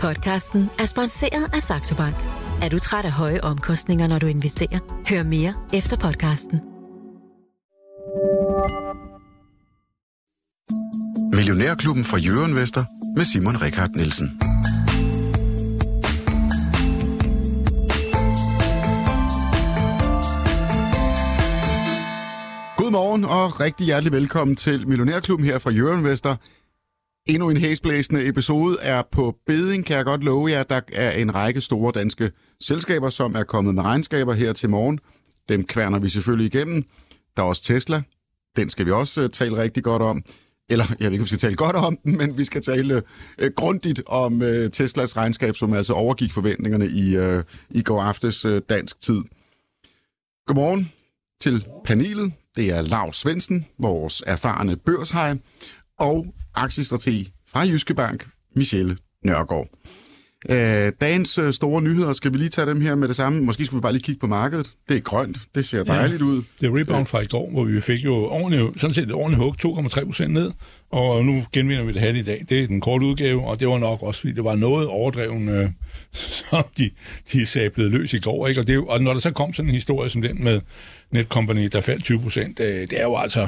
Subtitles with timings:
[0.00, 2.16] Podcasten er sponsoreret af Saxo Bank.
[2.62, 4.78] Er du træt af høje omkostninger, når du investerer?
[5.10, 6.60] Hør mere efter podcasten.
[11.32, 12.84] Millionærklubben fra Jørgen Vester
[13.16, 14.40] med Simon Rikard Nielsen.
[22.76, 26.36] Godmorgen og rigtig hjertelig velkommen til Millionærklubben her fra Jørgen Vester.
[27.26, 30.62] Endnu en hæsblæsende episode er på beding, kan jeg godt love jer.
[30.62, 32.30] Der er en række store danske
[32.60, 34.98] selskaber, som er kommet med regnskaber her til morgen.
[35.48, 36.84] Dem kværner vi selvfølgelig igennem.
[37.36, 38.02] Der er også Tesla.
[38.56, 40.22] Den skal vi også øh, tale rigtig godt om.
[40.70, 43.02] Eller, jeg ved ikke, om vi skal tale godt om den, men vi skal tale
[43.38, 48.44] øh, grundigt om øh, Teslas regnskab, som altså overgik forventningerne i, øh, i går aftes
[48.44, 49.20] øh, dansk tid.
[50.46, 50.92] Godmorgen
[51.40, 52.32] til panelet.
[52.56, 55.36] Det er Lars Svendsen, vores erfarne børshej,
[55.98, 56.26] og
[56.56, 59.68] aktiestrateg fra Jyske Bank, Michelle Nørgaard.
[60.48, 63.42] Øh, dagens øh, store nyheder, skal vi lige tage dem her med det samme?
[63.42, 64.70] Måske skulle vi bare lige kigge på markedet.
[64.88, 66.42] Det er grønt, det ser dejligt ja, ud.
[66.60, 69.42] Det er rebound fra i går, hvor vi fik jo ordentligt, sådan set et ordentligt
[69.42, 70.50] hug, 2,3 procent ned,
[70.90, 72.44] og nu genvinder vi det halve i dag.
[72.48, 75.48] Det er den korte udgave, og det var nok også, fordi det var noget overdreven,
[75.48, 75.70] øh,
[76.12, 76.90] som de,
[77.32, 78.46] de sablede løs i går.
[78.46, 78.60] Ikke?
[78.60, 80.60] Og, det, og når der så kom sådan en historie som den med
[81.10, 83.46] Netcompany, der faldt 20 procent, øh, det er jo altså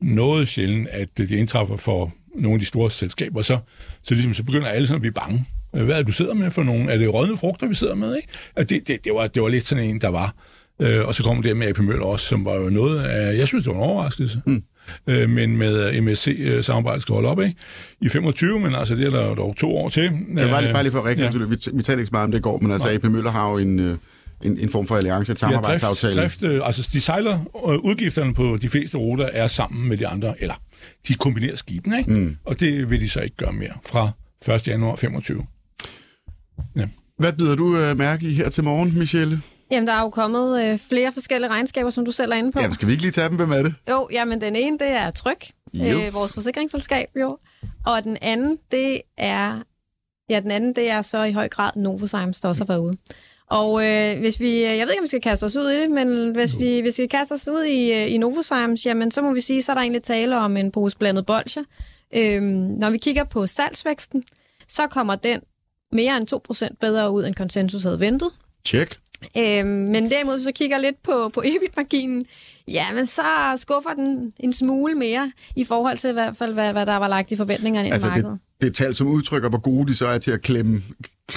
[0.00, 3.58] noget sjældent, at det indtræffer for nogle af de store selskaber, så,
[4.02, 5.44] så, ligesom, så begynder alle sådan at blive bange.
[5.70, 6.92] Hvad er det, du sidder med for nogle?
[6.92, 8.16] Er det rådne frugter, vi sidder med?
[8.16, 8.28] Ikke?
[8.56, 10.34] Og det, det, det, var, det var lidt sådan en, der var.
[10.80, 13.46] Øh, og så kom det med AP Møller også, som var jo noget af, jeg
[13.46, 14.40] synes, det var en overraskelse.
[14.46, 14.62] Mm.
[15.06, 17.54] Øh, men med MSC-samarbejdet skal holde op ikke?
[18.00, 20.02] i 25, men altså det er der dog to år til.
[20.02, 21.30] Det var lige, bare lige for at ja.
[21.30, 23.50] vi, vi talte ikke så meget om det i går, men altså AP Møller har
[23.50, 23.78] jo en...
[23.78, 23.96] Øh
[24.42, 26.14] en, en form for alliance, et samarbejdsaftale.
[26.14, 29.88] Ja, drift, drift, øh, altså de sejler, øh, udgifterne på de fleste ruter er sammen
[29.88, 30.54] med de andre, eller
[31.08, 32.10] de kombinerer skibene, ikke?
[32.10, 32.36] Mm.
[32.44, 34.10] og det vil de så ikke gøre mere fra
[34.54, 34.68] 1.
[34.68, 35.46] januar 25.
[36.76, 36.88] Ja.
[37.18, 39.42] Hvad bider du uh, mærke i her til morgen, Michelle?
[39.70, 42.60] Jamen, der er jo kommet øh, flere forskellige regnskaber, som du selv er inde på.
[42.60, 43.36] Ja, skal vi ikke lige tage dem?
[43.36, 43.74] Hvem er det?
[43.90, 45.94] Jo, jamen den ene, det er Tryk, yes.
[45.94, 47.38] øh, vores forsikringsselskab, jo.
[47.86, 49.62] Og den anden, det er...
[50.30, 52.96] Ja, den anden, det er så i høj grad Novozymes, der også har været ude.
[53.54, 55.90] Og øh, hvis vi, jeg ved ikke, om vi skal kaste os ud i det,
[55.90, 59.32] men hvis vi, hvis vi kaster os ud i, øh, i Novozymes, jamen så må
[59.32, 61.62] vi sige, så er der egentlig tale om en pose blandet bolcher.
[62.14, 62.44] Øhm,
[62.78, 64.24] når vi kigger på salgsvæksten,
[64.68, 65.40] så kommer den
[65.92, 66.28] mere end
[66.72, 68.30] 2% bedre ud, end konsensus havde ventet.
[68.64, 68.98] Tjek.
[69.38, 72.24] Øhm, men derimod, så kigger lidt på, på EBIT-marginen,
[72.68, 73.22] ja, men så
[73.56, 77.08] skuffer den en smule mere, i forhold til i hvert fald, hvad, hvad der var
[77.08, 78.38] lagt i forventningerne altså i markedet.
[78.60, 80.82] Det, det er tal, som udtrykker, hvor gode de så er til at klemme,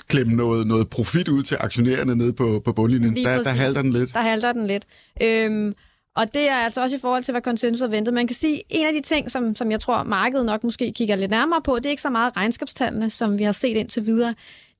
[0.07, 3.15] klemme noget, noget profit ud til aktionærerne nede på, på bundlinjen.
[3.15, 4.13] Der, der halter den lidt.
[4.13, 4.85] Der halter den lidt.
[5.21, 5.73] Øhm,
[6.15, 8.13] og det er altså også i forhold til, hvad konsensus ventet.
[8.13, 11.15] Man kan sige, en af de ting, som, som jeg tror, markedet nok måske kigger
[11.15, 14.33] lidt nærmere på, det er ikke så meget regnskabstallene, som vi har set indtil videre.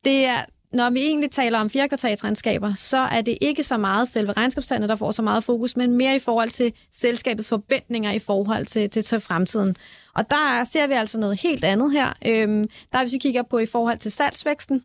[0.06, 0.38] Det er
[0.74, 4.96] når vi egentlig taler om fjerdekvartalsregnskaber, så er det ikke så meget selve regnskabstallene, der
[4.96, 9.04] får så meget fokus, men mere i forhold til selskabets forventninger i forhold til, til,
[9.04, 9.76] til fremtiden.
[10.14, 12.14] Og der ser vi altså noget helt andet her.
[12.26, 14.84] Øhm, der hvis vi kigger på i forhold til salgsvæksten,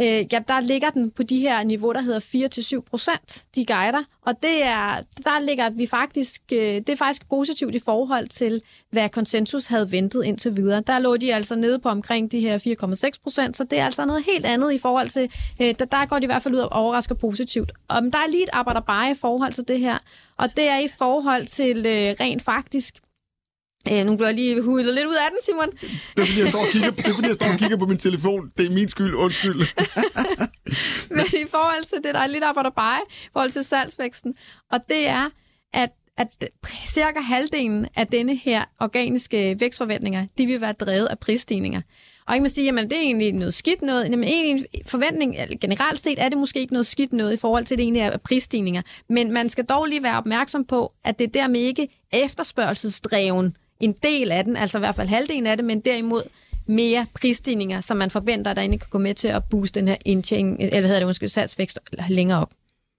[0.00, 4.02] øh, ja, der ligger den på de her niveau, der hedder 4-7 procent, de guider.
[4.26, 8.62] Og det er, der ligger vi faktisk, øh, det er faktisk positivt i forhold til,
[8.90, 10.82] hvad konsensus havde ventet indtil videre.
[10.86, 12.58] Der lå de altså nede på omkring de her
[13.14, 15.30] 4,6 procent, så det er altså noget helt andet i forhold til,
[15.62, 17.72] øh, der, der går de i hvert fald ud og overrasker positivt.
[17.88, 19.98] Og der er lige et arbejder bare i forhold til det her,
[20.36, 22.94] og det er i forhold til øh, rent faktisk
[23.92, 25.70] Øh, nu bliver jeg lige hullet lidt ud af den, Simon.
[26.16, 27.86] Det er, fordi jeg står og kigger, det er, fordi jeg står og kigger på
[27.86, 28.52] min telefon.
[28.56, 29.14] Det er min skyld.
[29.14, 29.60] Undskyld.
[31.16, 34.34] Men i forhold til det, der er lidt op og bare, i forhold til salgsvæksten,
[34.72, 35.28] og det er,
[35.74, 36.50] at at
[36.86, 41.80] cirka halvdelen af denne her organiske vækstforventninger, de vil være drevet af prisstigninger.
[42.26, 44.10] Og ikke man sige, at det er egentlig noget skidt noget.
[44.10, 47.76] Jamen, egentlig forventning, generelt set er det måske ikke noget skidt noget i forhold til,
[47.76, 48.82] det egentlig er prisstigninger.
[49.08, 54.32] Men man skal dog lige være opmærksom på, at det dermed ikke efterspørgselsdreven en del
[54.32, 56.22] af den, altså i hvert fald halvdelen af det, men derimod
[56.66, 59.96] mere prisstigninger, som man forventer, der egentlig kan gå med til at booste den her
[60.04, 61.78] indtjening, eller hvad hedder det, undskyld, salgsvækst
[62.08, 62.50] længere op.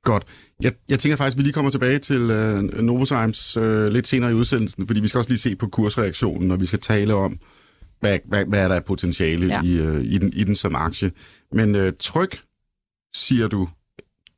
[0.03, 0.23] Godt.
[0.61, 4.31] Jeg, jeg tænker faktisk, at vi lige kommer tilbage til uh, Novozymes uh, lidt senere
[4.31, 7.39] i udsendelsen, fordi vi skal også lige se på kursreaktionen, når vi skal tale om,
[8.00, 9.61] hvad, hvad, hvad er der af potentiale ja.
[9.63, 11.11] i, uh, i, den, i den som aktie.
[11.51, 12.41] Men uh, tryk,
[13.15, 13.69] siger du.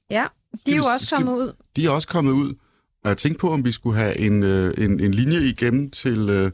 [0.10, 0.26] Ja,
[0.66, 1.54] de er jo også kommet ud.
[1.76, 2.56] De er også kommet ud.
[3.04, 6.30] Og jeg tænkte på, om vi skulle have en, øh, en, en linje igennem til...
[6.30, 6.52] Øh,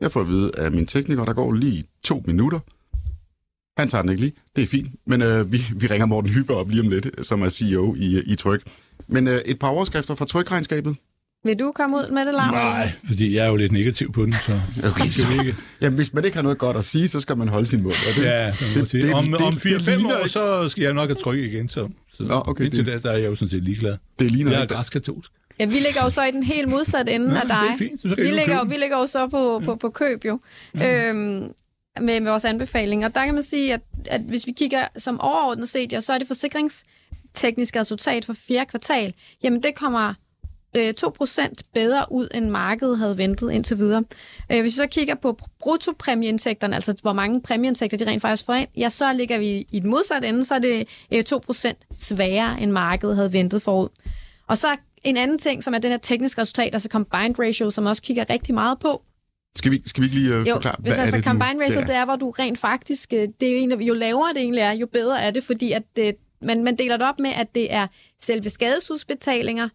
[0.00, 2.58] jeg får at vide af min tekniker, der går lige to minutter.
[3.80, 4.32] Han tager den ikke lige.
[4.56, 4.88] Det er fint.
[5.06, 8.22] Men øh, vi, vi ringer Morten Hyber op lige om lidt, som er CEO i,
[8.26, 8.62] i Tryk.
[9.08, 10.96] Men øh, et par overskrifter fra Trykregnskabet.
[11.44, 12.52] Vil du komme ud med det, Lars?
[12.52, 15.56] Nej, fordi jeg er jo lidt negativ på den, så Okay, vi ikke.
[15.80, 17.94] Jamen, hvis man ikke har noget godt at sige, så skal man holde sin mund.
[18.08, 18.46] Er det, Ja,
[18.80, 21.08] det, det, det, om, det- om det 4-5 ligner år, ikke- så skal jeg nok
[21.08, 21.68] have tryk igen.
[21.68, 23.96] Så, så Nå, okay, indtil det- da, så er jeg jo sådan set ligeglad.
[24.18, 25.30] det ligner Jeg er græskatolsk.
[25.60, 27.78] Ja, vi ligger jo så i den helt modsatte ende Nå, af det er dig.
[27.78, 30.40] fint, så vi, ligger, jo- vi ligger jo så på, på, på køb jo,
[30.74, 31.48] øhm,
[32.00, 33.08] med, med vores anbefalinger.
[33.08, 36.12] Og der kan man sige, at, at hvis vi kigger som overordnet set, ja, så
[36.12, 39.14] er det forsikringstekniske resultat for fjerde kvartal.
[39.42, 40.14] Jamen det kommer
[40.76, 44.04] øh, 2% bedre ud, end markedet havde ventet indtil videre.
[44.52, 48.54] Øh, hvis vi så kigger på bruttopræmieindtægterne, altså hvor mange præmieindtægter de rent faktisk får
[48.54, 52.60] ind, ja, så ligger vi i den modsatte ende, så er det øh, 2% sværere,
[52.60, 53.88] end markedet havde ventet forud.
[54.46, 54.66] Og så
[55.04, 58.24] en anden ting, som er den her tekniske resultat, altså combined ratio, som også kigger
[58.30, 59.02] rigtig meget på.
[59.56, 61.60] Skal vi, skal vi ikke lige uh, Jo, forklare, hvis man er får det, combined
[61.62, 63.94] ratio, det det er, hvor du rent faktisk, øh, det er jo, en, af- jo
[63.94, 67.06] lavere det egentlig er, jo bedre er det, fordi at det, man, man deler det
[67.08, 67.86] op med, at det er
[68.20, 69.68] selve skadesudbetalinger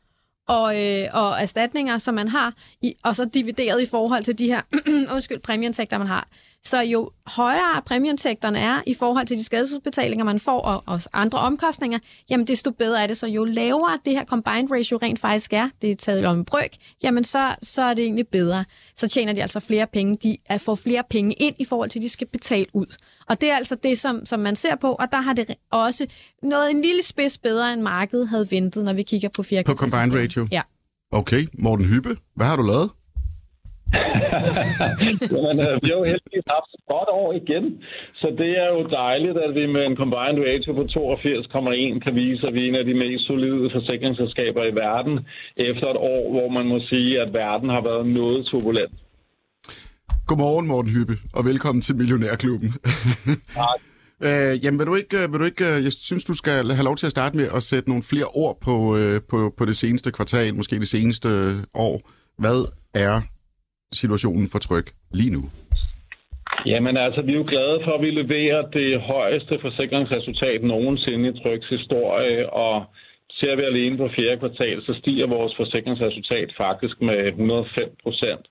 [0.47, 4.47] og, øh, og erstatninger, som man har, i, og så divideret i forhold til de
[4.47, 4.61] her
[5.13, 6.27] undskyld, præmieindtægter, man har.
[6.63, 11.39] Så jo højere præmieindtægterne er i forhold til de skadesudbetalinger, man får, og, og andre
[11.39, 11.99] omkostninger,
[12.29, 13.17] jamen desto bedre er det.
[13.17, 16.45] Så jo lavere det her combined ratio rent faktisk er, det er taget om en
[16.45, 16.71] brøk,
[17.03, 18.65] jamen så, så er det egentlig bedre.
[18.95, 20.15] Så tjener de altså flere penge.
[20.15, 22.95] De får flere penge ind i forhold til, at de skal betale ud.
[23.29, 26.07] Og det er altså det, som, som man ser på, og der har det også
[26.43, 29.75] noget en lille spids bedre, end markedet havde ventet, når vi kigger på fire På
[29.75, 30.47] combined ratio?
[30.51, 30.61] Ja.
[31.11, 32.89] Okay, Morten Hyppe, hvad har du lavet?
[35.35, 37.65] Jamen, øh, vi har jo heldigvis haft et godt år igen,
[38.21, 42.47] så det er jo dejligt, at vi med en combined ratio på 82,1 kan vise,
[42.47, 45.15] at vi er en af de mest solide forsikringsselskaber i verden,
[45.69, 48.97] efter et år, hvor man må sige, at verden har været noget turbulent.
[50.27, 52.69] Godmorgen, Morten Hyppe, og velkommen til Millionærklubben.
[54.29, 56.87] Øh, jamen, vil du, ikke, øh, vil du ikke, øh, jeg synes, du skal have
[56.89, 59.77] lov til at starte med at sætte nogle flere ord på, øh, på, på det
[59.83, 61.29] seneste kvartal, måske det seneste
[61.73, 61.95] år.
[62.43, 62.59] Hvad
[62.93, 63.21] er
[64.01, 64.87] situationen for tryk
[65.19, 65.43] lige nu?
[66.65, 71.39] Jamen altså, vi er jo glade for, at vi leverer det højeste forsikringsresultat nogensinde i
[71.41, 72.75] Trygs historie, og
[73.39, 78.45] ser vi alene på fjerde kvartal, så stiger vores forsikringsresultat faktisk med 105 procent.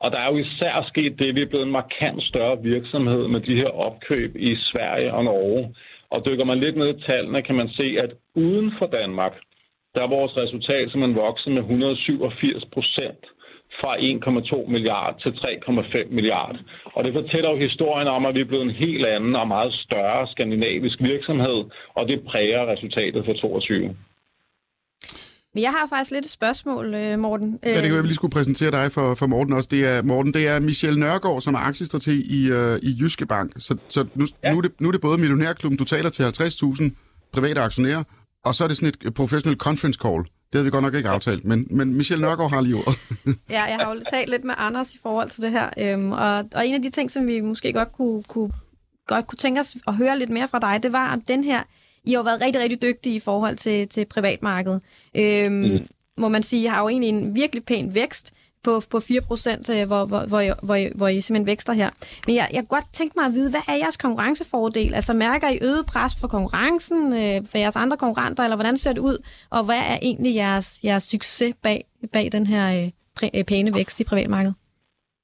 [0.00, 3.28] Og der er jo især sket det, at vi er blevet en markant større virksomhed
[3.28, 5.74] med de her opkøb i Sverige og Norge.
[6.10, 9.34] Og dykker man lidt ned i tallene, kan man se, at uden for Danmark,
[9.94, 13.22] der er vores resultat simpelthen vokset med 187 procent
[13.80, 16.56] fra 1,2 milliard til 3,5 milliard.
[16.84, 19.72] Og det fortæller jo historien om, at vi er blevet en helt anden og meget
[19.72, 21.64] større skandinavisk virksomhed,
[21.94, 23.96] og det præger resultatet for 22.
[25.56, 27.58] Men jeg har faktisk lidt et spørgsmål, øh, Morten.
[27.62, 29.68] Ja, det kan være, vi lige skulle præsentere dig for, for Morten også.
[29.72, 33.52] Det er, Morten, det er Michel Nørgaard, som er aktiestrateg i, øh, i Jyske Bank.
[33.58, 34.52] Så, så nu, ja.
[34.52, 36.90] nu, er det, nu er det både Millionærklubben, du taler til 50.000
[37.32, 38.02] private aktionærer,
[38.44, 40.22] og så er det sådan et professional conference call.
[40.22, 42.98] Det havde vi godt nok ikke aftalt, men, men Michel Nørgaard har lige ordet.
[43.50, 46.44] Ja, jeg har jo talt lidt med Anders i forhold til det her, øhm, og,
[46.54, 48.52] og en af de ting, som vi måske godt kunne, kunne,
[49.06, 51.62] godt kunne tænke os at høre lidt mere fra dig, det var, at den her,
[52.06, 54.80] I har jo været rigtig, rigtig dygtige i forhold til, til privatmarkedet.
[55.14, 55.78] Øhm, mm.
[56.18, 58.32] Må man sige, I har jo egentlig en virkelig pæn vækst
[58.64, 61.90] på, på 4 procent, hvor, hvor, hvor, I- hvor, I- hvor I simpelthen vækster her.
[62.26, 64.94] Men jeg, jeg kunne godt tænke mig at vide, hvad er jeres konkurrencefordel?
[64.94, 68.92] Altså mærker I øget pres for konkurrencen, øh, for jeres andre konkurrenter, eller hvordan ser
[68.92, 69.18] det ud?
[69.50, 72.90] Og hvad er egentlig jeres, jeres succes bag, bag den her
[73.22, 74.54] øh, øh, pæne vækst i privatmarkedet?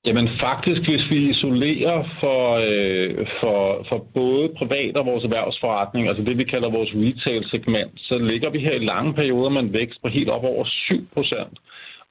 [0.06, 6.22] Jamen faktisk, hvis vi isolerer for, øh, for, for både privat og vores erhvervsforretning, altså
[6.22, 10.02] det vi kalder vores retail-segment, så ligger vi her i lange perioder med en vækst
[10.02, 11.58] på helt op over 7 procent.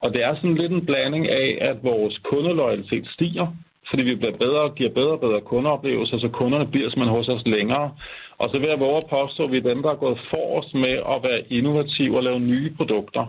[0.00, 3.46] Og det er sådan lidt en blanding af, at vores kundeloyalitet stiger,
[3.90, 7.28] fordi vi bliver bedre og giver bedre og bedre kundeoplevelser, så kunderne bliver simpelthen hos
[7.28, 7.90] os længere.
[8.38, 10.74] Og så vil jeg våge at påstå, at vi er dem, der er gået forrest
[10.74, 13.24] med at være innovative og lave nye produkter.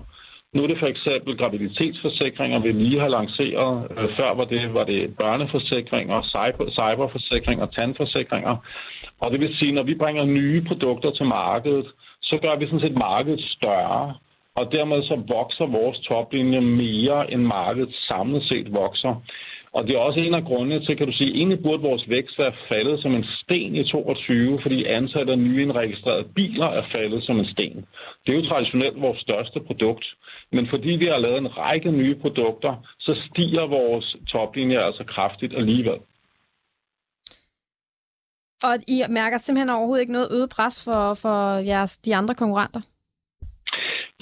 [0.53, 3.87] Nu er det for eksempel graviditetsforsikringer, vi lige har lanceret.
[3.97, 8.55] Øh, før var det, var det børneforsikringer, cyber, cyberforsikringer, tandforsikringer.
[9.19, 11.85] Og det vil sige, når vi bringer nye produkter til markedet,
[12.21, 14.15] så gør vi sådan set markedet større.
[14.55, 19.21] Og dermed så vokser vores toplinje mere, end markedet samlet set vokser.
[19.73, 22.39] Og det er også en af grundene til, kan du sige, egentlig burde vores vækst
[22.39, 27.23] være faldet som en sten i 22, fordi antallet af nye indregistrerede biler er faldet
[27.23, 27.85] som en sten.
[28.25, 30.05] Det er jo traditionelt vores største produkt.
[30.51, 35.53] Men fordi vi har lavet en række nye produkter, så stiger vores toplinje altså kraftigt
[35.57, 35.99] alligevel.
[38.63, 42.81] Og I mærker simpelthen overhovedet ikke noget øget pres for, for jeres, de andre konkurrenter?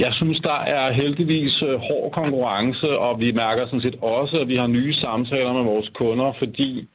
[0.06, 4.48] Jeg synes, der er heldigvis øh, hård konkurrence, og vi mærker sådan set også, at
[4.48, 6.88] vi har nye samtaler med vores kunder, fordi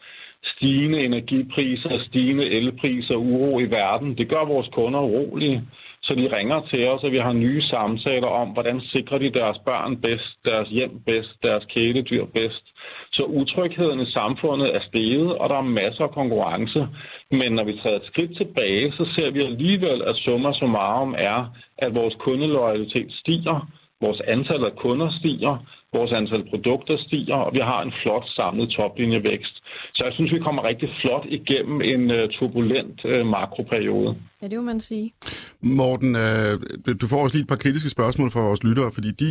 [0.45, 5.63] stigende energipriser, stigende elpriser, uro i verden, det gør vores kunder urolige.
[6.07, 9.59] Så de ringer til os, og vi har nye samtaler om, hvordan sikrer de deres
[9.65, 12.65] børn bedst, deres hjem bedst, deres kæledyr bedst.
[13.13, 16.89] Så utrygheden i samfundet er steget, og der er masser af konkurrence.
[17.31, 21.47] Men når vi tager et skridt tilbage, så ser vi alligevel, at summa summarum er,
[21.79, 23.69] at vores kundeloyalitet stiger,
[24.01, 25.57] vores antal af kunder stiger,
[25.99, 29.57] vores antal produkter stiger, og vi har en flot samlet toplinjevækst.
[29.95, 34.11] Så jeg synes, vi kommer rigtig flot igennem en uh, turbulent uh, makroperiode.
[34.43, 35.07] Ja, det må man sige.
[35.61, 36.53] Morten, øh,
[37.01, 39.31] du får også lige et par kritiske spørgsmål fra vores lyttere, fordi de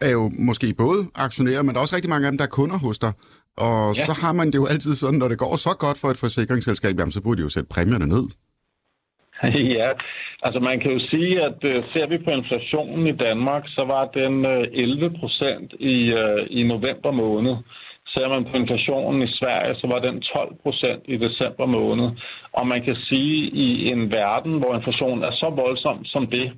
[0.00, 2.48] er jo måske både aktionærer, men der er også rigtig mange af dem, der er
[2.48, 3.12] kunder hos dig.
[3.56, 4.04] Og ja.
[4.04, 6.98] så har man det jo altid sådan, når det går så godt for et forsikringsselskab,
[6.98, 8.24] jamen, så burde de jo sætte præmierne ned.
[9.78, 9.90] Ja,
[10.42, 14.04] altså man kan jo sige, at øh, ser vi på inflationen i Danmark, så var
[14.06, 17.56] den øh, 11 procent i, øh, i november måned.
[18.06, 22.10] Ser man på inflationen i Sverige, så var den 12 procent i december måned.
[22.52, 26.52] Og man kan sige, at i en verden, hvor inflationen er så voldsom som det,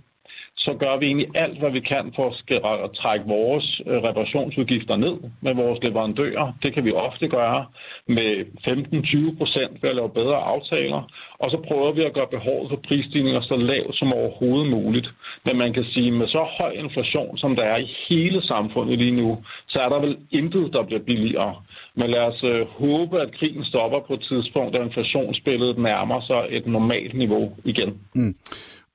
[0.66, 2.26] så gør vi egentlig alt, hvad vi kan for
[2.84, 6.52] at trække vores øh, reparationsudgifter ned med vores leverandører.
[6.62, 7.66] Det kan vi ofte gøre
[8.08, 8.30] med
[8.66, 11.02] 15-20 procent ved at lave bedre aftaler.
[11.38, 15.08] Og så prøver vi at gøre behovet for prisstigninger så lavt som overhovedet muligt.
[15.44, 18.98] Men man kan sige, at med så høj inflation, som der er i hele samfundet
[18.98, 21.54] lige nu, så er der vel intet, der bliver billigere.
[21.94, 26.42] Men lad os øh, håbe, at krigen stopper på et tidspunkt, da inflationsbilledet nærmer sig
[26.50, 28.00] et normalt niveau igen.
[28.14, 28.34] Mm.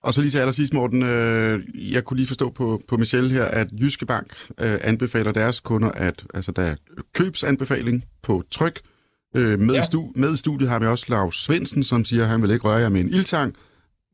[0.03, 1.60] Og så lige til allersidst, Morten, øh,
[1.94, 4.27] jeg kunne lige forstå på, på Michelle her, at Jyske Bank
[4.60, 6.75] øh, anbefaler deres kunder, at altså, der er
[7.15, 8.79] købsanbefaling på tryk.
[9.36, 9.82] Øh, med, ja.
[9.82, 12.68] stu, med i studiet har vi også Lars Svendsen, som siger, at han vil ikke
[12.68, 13.56] røre jer med en ildtang.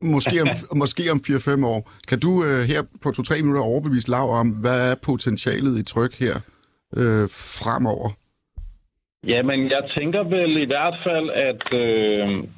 [0.02, 0.48] Måske om,
[0.82, 1.90] måske om 4-5 år.
[2.08, 6.14] Kan du øh, her på 2-3 minutter overbevise Lav om, hvad er potentialet i tryk
[6.14, 6.34] her
[6.96, 7.28] øh,
[7.62, 8.10] fremover?
[9.26, 11.78] Jamen, jeg tænker vel i hvert fald, at...
[11.80, 12.48] Øh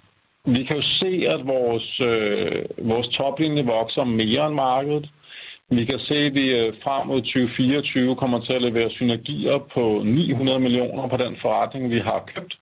[0.57, 5.07] vi kan jo se, at vores, øh, vores toplinje vokser mere end markedet.
[5.71, 10.03] Vi kan se, at vi øh, frem mod 2024 kommer til at levere synergier på
[10.05, 12.55] 900 millioner på den forretning, vi har købt.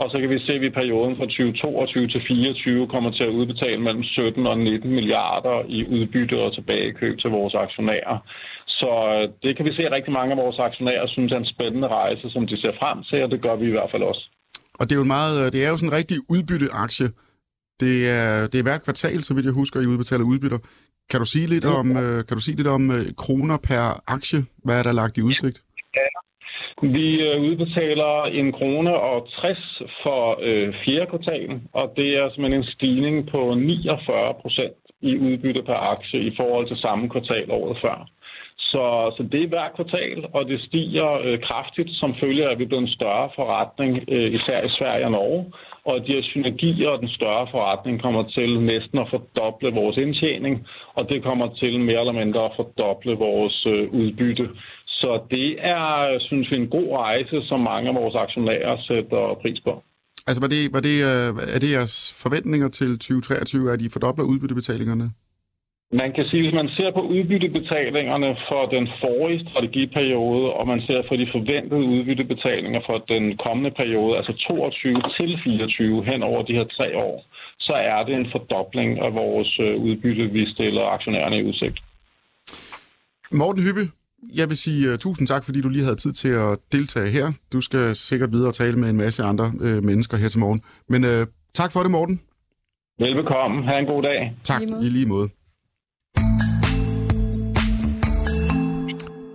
[0.00, 3.24] Og så kan vi se, at vi i perioden fra 2022 til 2024 kommer til
[3.24, 8.16] at udbetale mellem 17 og 19 milliarder i udbytte og tilbagekøb til vores aktionærer.
[8.66, 11.52] Så øh, det kan vi se, at rigtig mange af vores aktionærer synes er en
[11.54, 14.24] spændende rejse, som de ser frem til, og det gør vi i hvert fald også.
[14.78, 17.06] Og det er jo, meget, øh, det er jo sådan en rigtig udbytteaktie.
[17.80, 20.58] Det er, det er hvert kvartal, så vidt jeg husker, I udbetaler udbytter.
[21.10, 23.84] Kan du sige lidt om, øh, kan du sige lidt om øh, kroner per
[24.16, 24.40] aktie?
[24.64, 25.58] Hvad er der lagt i udsigt?
[25.96, 26.08] Ja.
[26.82, 29.58] Vi øh, udbetaler en krone og 60
[30.02, 35.62] for øh, fjerde kvartal, og det er simpelthen en stigning på 49 procent i udbytte
[35.62, 38.08] per aktie i forhold til samme kvartal året før.
[38.58, 38.84] Så,
[39.16, 42.64] så det er hver kvartal, og det stiger øh, kraftigt som følge af, at vi
[42.64, 45.44] er blevet en større forretning, øh, især i Sverige og Norge
[45.88, 50.54] og de her synergier og den større forretning kommer til næsten at fordoble vores indtjening,
[50.96, 54.48] og det kommer til mere eller mindre at fordoble vores øh, udbytte.
[55.00, 59.60] Så det er, synes vi, en god rejse, som mange af vores aktionærer sætter pris
[59.64, 59.82] på.
[60.26, 64.24] Altså, var det, var det, øh, er det jeres forventninger til 2023, at I fordobler
[64.24, 65.06] udbyttebetalingerne?
[65.92, 71.02] Man kan sige, hvis man ser på udbyttebetalingerne for den forrige strategiperiode, og man ser
[71.08, 76.52] på de forventede udbyttebetalinger for den kommende periode, altså 22 til 24 hen over de
[76.52, 77.24] her tre år,
[77.58, 81.78] så er det en fordobling af vores øh, udbytte, vi stiller aktionærerne i udsigt.
[83.32, 83.84] Morten Hyppe,
[84.34, 87.26] jeg vil sige uh, tusind tak, fordi du lige havde tid til at deltage her.
[87.52, 90.60] Du skal sikkert videre tale med en masse andre uh, mennesker her til morgen.
[90.88, 92.20] Men uh, tak for det, Morten.
[92.98, 93.64] Velbekomme.
[93.64, 94.32] Ha' en god dag.
[94.42, 95.28] Tak, i lige måde.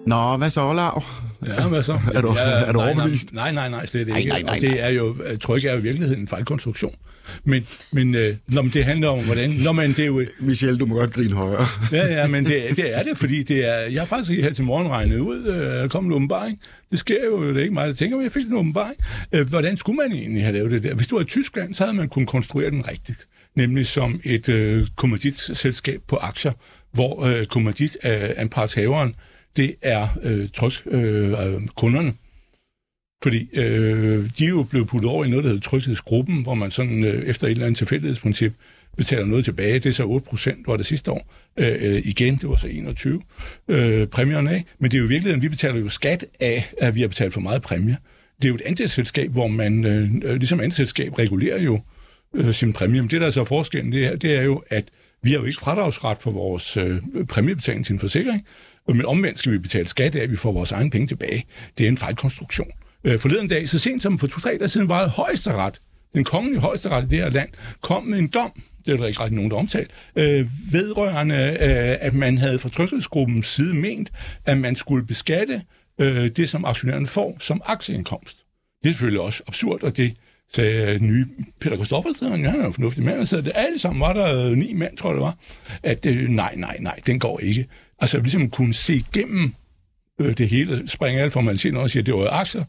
[0.07, 1.03] Nå, hvad så, Olav?
[1.45, 1.99] Ja, hvad så?
[2.15, 3.33] er du, ja, er du nej, overbevist?
[3.33, 4.11] Nej, nej, nej, slet ikke.
[4.11, 4.69] Nej, nej, nej, nej.
[4.69, 6.95] det er jo, tryk er jo i virkeligheden en fejlkonstruktion.
[7.43, 9.49] Men, men øh, når det handler om, hvordan...
[9.49, 11.65] Når man, det er jo, Michel, du må godt grine højere.
[11.91, 13.75] ja, ja, men det, det er det, fordi det er...
[13.75, 16.59] Jeg har faktisk her til morgen regnet ud, øh, der kom en åbenbaring.
[16.91, 18.95] Det sker jo, det er ikke meget, jeg tænker, jeg fik en åbenbaring.
[19.31, 20.93] Øh, hvordan skulle man egentlig have lavet det der?
[20.93, 23.27] Hvis du var i Tyskland, så havde man kunnet konstruere den rigtigt.
[23.55, 26.51] Nemlig som et øh, kommanditselskab på aktier,
[26.91, 29.15] hvor øh, kommandit af anpartshaveren
[29.57, 32.13] det er øh, tryk øh, øh, kunderne.
[33.23, 36.71] Fordi øh, de er jo blevet puttet over i noget, der hedder tryghedsgruppen, hvor man
[36.71, 38.53] sådan øh, efter et eller andet tilfældighedsprincip
[38.97, 39.73] betaler noget tilbage.
[39.73, 41.33] Det er så 8 procent, var det sidste år.
[41.57, 43.21] Øh, øh igen, det var så 21
[43.67, 44.65] øh, præmierne af.
[44.79, 47.33] Men det er jo i virkeligheden, vi betaler jo skat af, at vi har betalt
[47.33, 47.97] for meget præmie.
[48.41, 51.81] Det er jo et andelsselskab, hvor man, øh, øh, ligesom andelsselskab, regulerer jo
[52.35, 53.01] øh, sin præmie.
[53.01, 54.85] Men det, der er så forskellen, det er, det er jo, at
[55.23, 58.45] vi har jo ikke fradragsret for vores øh, præmiebetaling til en forsikring,
[58.95, 61.45] men omvendt skal vi betale skat af, at vi får vores egen penge tilbage.
[61.77, 62.71] Det er en fejlkonstruktion.
[63.03, 65.81] Øh, forleden dag, så sent som for to-tre dage siden, var højesteret,
[66.13, 67.49] den kongelige højesteret i det her land,
[67.81, 72.05] kom med en dom, det er der ikke rigtig nogen, der omtalt, øh, vedrørende, øh,
[72.05, 74.11] at man havde fra tryghedsgruppens side ment,
[74.45, 75.61] at man skulle beskatte
[76.01, 78.37] øh, det, som aktionærerne får som aktieindkomst.
[78.83, 80.13] Det er selvfølgelig også absurd, og det
[80.53, 81.25] sagde øh, nye
[81.61, 84.73] Peter Kristoffersen, han er en fornuftig mand, så det alle sammen var der øh, ni
[84.73, 85.37] mand, tror jeg det var,
[85.83, 87.67] at øh, nej, nej, nej, den går ikke.
[88.01, 89.53] Altså ligesom kunne se igennem
[90.21, 92.63] øh, det hele, springe alle formalitet og siger, at det var aktier,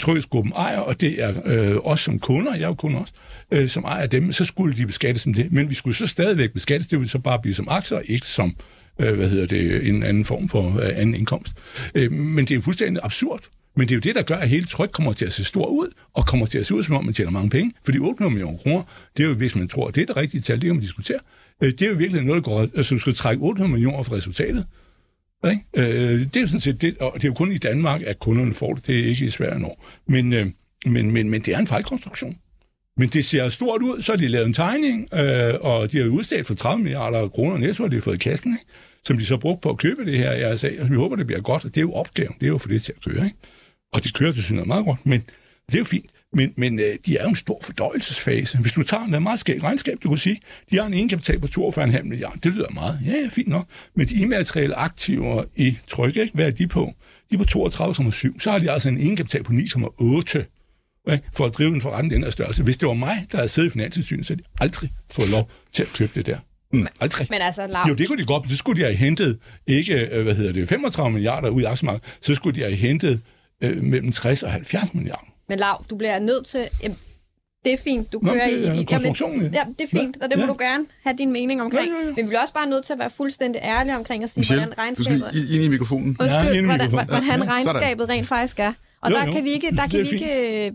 [0.00, 3.12] trøsgruppen ejer, og det er øh, os som kunder, jeg er jo kunder også,
[3.50, 5.52] øh, som ejer dem, så skulle de beskattes som det.
[5.52, 8.56] Men vi skulle så stadigvæk beskattes, det ville så bare blive som aktier, ikke som
[8.98, 11.52] øh, hvad hedder det, en anden form for øh, anden indkomst.
[11.94, 13.40] Øh, men det er fuldstændig absurd.
[13.76, 15.66] Men det er jo det, der gør, at hele tryk kommer til at se stor
[15.66, 17.72] ud, og kommer til at se ud, som om man tjener mange penge.
[17.84, 18.82] Fordi 800 millioner kroner,
[19.16, 20.80] det er jo, hvis man tror, at det er det rigtige tal, det kan man
[20.80, 21.18] diskutere.
[21.62, 24.16] Øh, det er jo virkelig noget, der går, altså, du skal trække 800 millioner fra
[24.16, 24.66] resultatet.
[25.50, 25.62] Ikke?
[25.76, 28.18] Øh, det er jo sådan set det, og det er jo kun i Danmark, at
[28.18, 28.86] kunderne får det.
[28.86, 29.76] Det er ikke i Sverige nå.
[30.08, 30.46] Men, øh,
[30.86, 32.36] men, men, men det er en fejlkonstruktion.
[32.96, 36.06] Men det ser stort ud, så har de lavet en tegning, øh, og de har
[36.06, 38.64] udstedt for 30 milliarder kroner næste år, de har fået i kassen, ikke?
[39.04, 41.26] som de så brugt på at købe det her i RSA, og vi håber, det
[41.26, 43.24] bliver godt, og det er jo opgaven, det er jo for det til at køre.
[43.24, 43.36] Ikke?
[43.92, 45.20] Og det kører til synes meget godt, men
[45.66, 46.10] det er jo fint.
[46.34, 48.58] Men, men øh, de er jo en stor fordøjelsesfase.
[48.58, 51.46] Hvis du tager en meget skæg regnskab, du kan sige, de har en egenkapital på
[51.46, 52.36] 42,5 milliarder.
[52.36, 53.00] Det lyder meget.
[53.06, 53.66] Ja, ja, fint nok.
[53.96, 56.34] Men de immaterielle aktiver i tryk, ikke?
[56.34, 56.92] hvad er de på?
[57.30, 58.38] De er på 32,7.
[58.38, 60.38] Så har de altså en egenkapital på 9,8
[61.12, 61.24] ikke?
[61.32, 62.62] for at drive en forretning den her størrelse.
[62.62, 65.50] Hvis det var mig, der havde siddet i Finanstilsynet, så havde de aldrig fået lov
[65.72, 66.38] til at købe det der.
[66.72, 67.26] Mm, aldrig.
[67.30, 67.84] Men altså, Lav...
[67.88, 70.68] Jo, det kunne de godt, så skulle de have hentet, ikke, øh, hvad hedder det,
[70.68, 73.20] 35 milliarder ud i aktiemarkedet, så skulle de have hentet
[73.62, 75.31] øh, mellem 60 og 70 milliarder.
[75.48, 76.68] Men Lav, du bliver nødt til...
[76.82, 76.98] Jamen,
[77.64, 78.60] det er fint, du Nå, kører det i...
[78.60, 79.50] i jamen, ja.
[79.52, 80.48] ja, det er fint, og det må Ja.
[80.52, 81.88] du gerne have din mening omkring.
[81.88, 82.06] Ja, ja, ja.
[82.06, 84.64] Men vi bliver også bare nødt til at være fuldstændig ærlige omkring at sige, Michelle,
[84.64, 85.54] hvordan du skal regnskabet...
[85.54, 86.16] ind i mikrofonen.
[86.20, 87.06] Ja, Undskyld, i hvordan, mikrofonen.
[87.08, 88.72] hvordan Ja, regnskabet rent faktisk er.
[89.02, 89.32] Og Jo, der jo.
[89.32, 89.70] kan vi ikke...
[89.70, 90.72] Der, kan vi ikke øh,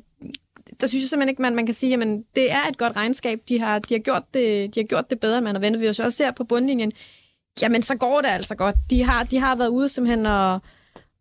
[0.81, 3.39] der synes jeg simpelthen ikke, man, man kan sige, at det er et godt regnskab.
[3.49, 5.81] De har, de, har gjort det, de har gjort det bedre, end man har ventet.
[5.81, 6.91] Vi også ser på bundlinjen,
[7.61, 8.75] jamen så går det altså godt.
[8.89, 10.59] De har, de har været ude simpelthen og,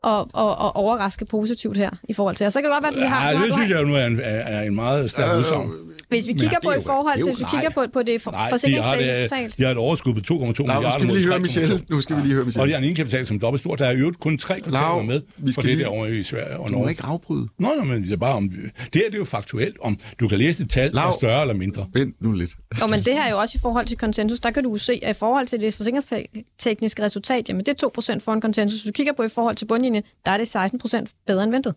[0.07, 2.47] og, og, og overraske positivt her i forhold til.
[2.47, 3.31] Og så kan det godt være, at vi har...
[3.31, 5.71] Ja, det synes jeg nu er en, er en meget stærk Øh, udsagn.
[6.09, 8.31] Hvis vi kigger det på i forhold til, hvis vi kigger på, på det for,
[8.31, 9.57] Nej, de har, det, totalt.
[9.57, 10.91] de har et overskud på 2,2 Lav, nu milliarder.
[10.93, 11.39] skal vi lige høre 3,2.
[11.41, 11.81] Michelle.
[11.89, 12.71] Nu skal vi lige høre Og de Michelle.
[12.73, 13.77] har en egenkapital som dobbelt stor.
[13.77, 16.23] Der er jo kun tre kvartaler Lav, med vi for det lige- der over i
[16.23, 16.91] Sverige og Du må Norge.
[16.91, 17.49] ikke afbryde.
[17.59, 18.49] Nå, nå, men det er bare om...
[18.49, 18.61] Det
[18.95, 21.09] her det er jo faktuelt, om du kan læse et tal, der Lav.
[21.09, 21.87] er større eller mindre.
[21.93, 22.51] Vent nu lidt.
[22.81, 24.41] Jo, men det her er jo også i forhold til konsensus.
[24.41, 28.19] Der kan du se, at i forhold til det forsikringstekniske resultat, jamen det er 2%
[28.21, 28.81] foran konsensus.
[28.83, 31.75] Hvis du kigger på i forhold til bundlinjen, der er det 16% bedre end ventet.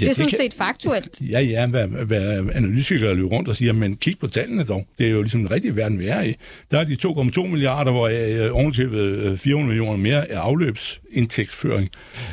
[0.00, 1.18] Ja, det er sådan kan- set faktuelt.
[1.20, 4.86] Ja, ja, hvad, hvad analytikere løber rundt og siger, men kig på tallene dog.
[4.98, 6.34] Det er jo ligesom den rigtige verden, vi er i.
[6.70, 11.88] Der er de 2,2 milliarder, hvor øh, ovenkøbet øh, 400 millioner mere er afløbsindtægtsføring.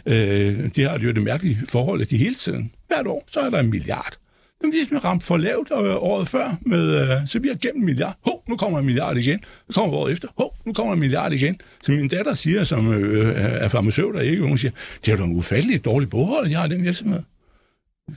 [0.05, 3.49] Øh, de har jo det mærkelige forhold, at de hele tiden, hvert år, så er
[3.49, 4.13] der en milliard.
[4.61, 7.81] Men vi er ramt for lavt øh, året før, med, øh, så vi har gennem
[7.81, 8.15] en milliard.
[8.25, 9.39] Hov, nu kommer en milliard igen.
[9.69, 10.27] Så kommer året efter.
[10.37, 11.61] Hov, nu kommer en milliard igen.
[11.83, 14.71] Så min datter siger, som øh, er farmaceut og ikke, hun siger,
[15.05, 17.19] det er jo en ufattelig dårlig boghold, jeg har den virksomhed.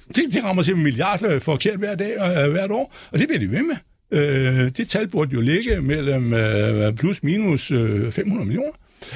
[0.09, 3.41] Det, det rammer simpelthen milliarder forkert hver dag og øh, hvert år, og det bliver
[3.41, 3.77] de ved med.
[4.13, 8.73] Øh, det tal burde jo ligge mellem øh, plus minus øh, 500 millioner.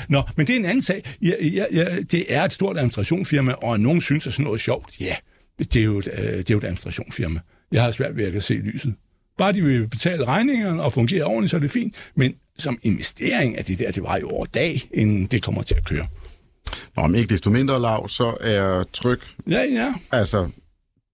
[0.08, 1.02] Nå, men det er en anden sag.
[1.22, 4.62] Ja, ja, ja, det er et stort administrationsfirma, og nogen synes, at sådan noget er
[4.62, 5.00] sjovt.
[5.00, 5.14] Ja,
[5.58, 7.40] det er jo et, øh, det er jo et administrationsfirma.
[7.72, 8.94] Jeg har svært ved at se lyset.
[9.38, 11.94] Bare de vil betale regningerne og fungere ordentligt, så er det fint.
[12.14, 15.74] Men som investering af det der, det var jo over dag, inden det kommer til
[15.74, 16.06] at køre.
[16.96, 19.94] Nå, om ikke desto mindre lav, så er tryk, Ja, ja.
[20.12, 20.48] altså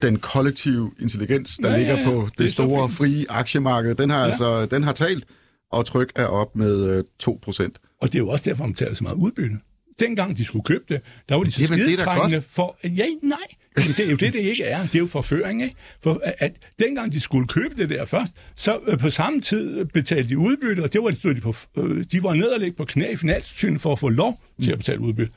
[0.02, 2.04] den kollektive intelligens, der Ja, ja, ligger ja.
[2.04, 4.22] på Det det, store, frie aktiemarked, den har, Ja.
[4.24, 4.28] ja.
[4.28, 5.24] altså, den har talt,
[5.72, 7.78] og tryk er op med øh, 2 procent.
[8.00, 9.56] Og det er jo også derfor, man betaler så meget udbytte.
[10.00, 12.78] Dengang de skulle købe det, der var de så skidetrængende for...
[12.84, 13.36] Ja, nej.
[13.76, 14.82] Men det er jo det, det ikke er.
[14.82, 15.76] Det er jo forføring, ikke?
[16.02, 20.28] For at, dengang de skulle købe det der først, så øh, på samme tid betalte
[20.28, 22.84] de udbytte, og det var, stod de, på, øh, de var ned og ligge på
[22.84, 25.32] knæ i finanssynet for at få lov til at betale udbytte.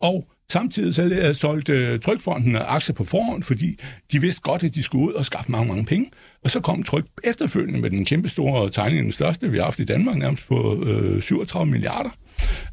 [0.00, 3.78] Og samtidig så solgte øh, Trykfonden øh, aktier på forhånd, fordi
[4.12, 6.10] de vidste godt, at de skulle ud og skaffe mange, mange penge.
[6.44, 9.80] Og så kom Tryk efterfølgende med den kæmpe store tegning, den største, vi har haft
[9.80, 12.10] i Danmark, nærmest på øh, 37 milliarder.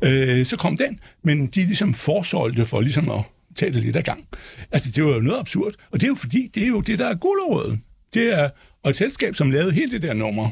[0.02, 3.22] Øh, så kom den, men de ligesom forsolgte for ligesom at
[3.56, 4.28] tage det lidt af gang.
[4.72, 5.74] Altså, det var jo noget absurd.
[5.92, 7.80] Og det er jo fordi, det er jo det, der er guldrådet.
[8.14, 8.50] Det er
[8.86, 10.50] og et selskab, som lavede hele det der nummer.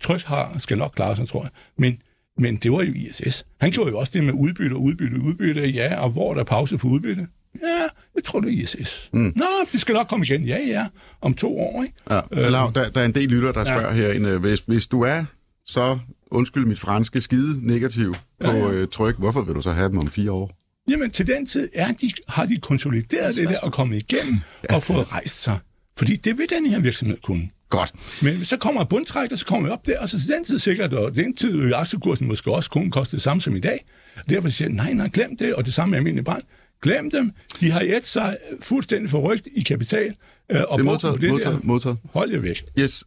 [0.00, 1.50] Tryk har, skal nok klare sig, tror jeg.
[1.78, 1.98] Men
[2.40, 3.46] men det var jo ISS.
[3.60, 5.68] Han gjorde jo også det med udbytte og udbytte udbytte.
[5.68, 7.26] Ja, og hvor er der pause for udbytte?
[7.62, 7.80] Ja,
[8.14, 9.10] jeg tror, det er ISS.
[9.12, 9.32] Mm.
[9.36, 10.44] Nå, det skal nok komme igen.
[10.44, 10.86] Ja, ja.
[11.20, 11.94] Om to år, ikke?
[12.10, 13.66] Ja, øh, Lav, der, der er en del lytter, der Ja.
[13.66, 15.24] spørger herinde, hvis, hvis du er
[15.66, 15.98] så,
[16.30, 18.70] undskyld mit franske, skide negativ på Ja, ja.
[18.70, 20.50] Øh, tryk, hvorfor vil du så have dem om fire år?
[20.90, 24.38] Jamen, til den tid er de, har de konsolideret det der og kommet igennem
[24.70, 24.74] ja.
[24.74, 25.58] og fået rejst sig.
[25.96, 27.48] Fordi det vil den her virksomhed kunne.
[27.70, 27.92] Godt.
[28.22, 30.58] Men så kommer bundtræk, og så kommer vi op der, og så til den tid
[30.58, 33.84] sikkert, og den tid vil aktiekursen måske også kun koste det samme som i dag.
[34.28, 36.42] Derfor siger jeg, nej, nej, glem det, og det samme med almindelig brand.
[36.82, 37.32] Glem dem.
[37.60, 40.14] De har et sig fuldstændig forrygt i kapital.
[40.52, 41.66] Øh, og Det er modtaget, det modtaget, der.
[41.66, 41.98] modtaget.
[42.12, 42.64] Hold jer væk.
[42.78, 43.04] Yes.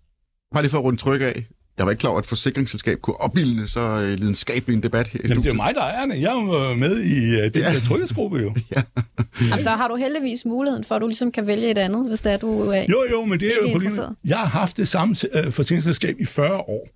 [0.53, 1.45] Bare lige for at runde tryk af.
[1.77, 5.07] Jeg var ikke klar over, at et forsikringsselskab kunne opbilde så øh, lidenskabelig en debat
[5.07, 6.21] her i Jamen, det er mig, der er det.
[6.21, 7.73] Jeg er jo med i uh, den ja.
[7.73, 8.55] der tryghedsgruppe jo.
[9.49, 12.21] Jamen, så har du heldigvis muligheden for, at du ligesom kan vælge et andet, hvis
[12.21, 14.15] det er, du er Jo, jo, men det er jo problemet.
[14.25, 16.89] Jeg har haft det samme uh, forsikringsselskab i 40 år.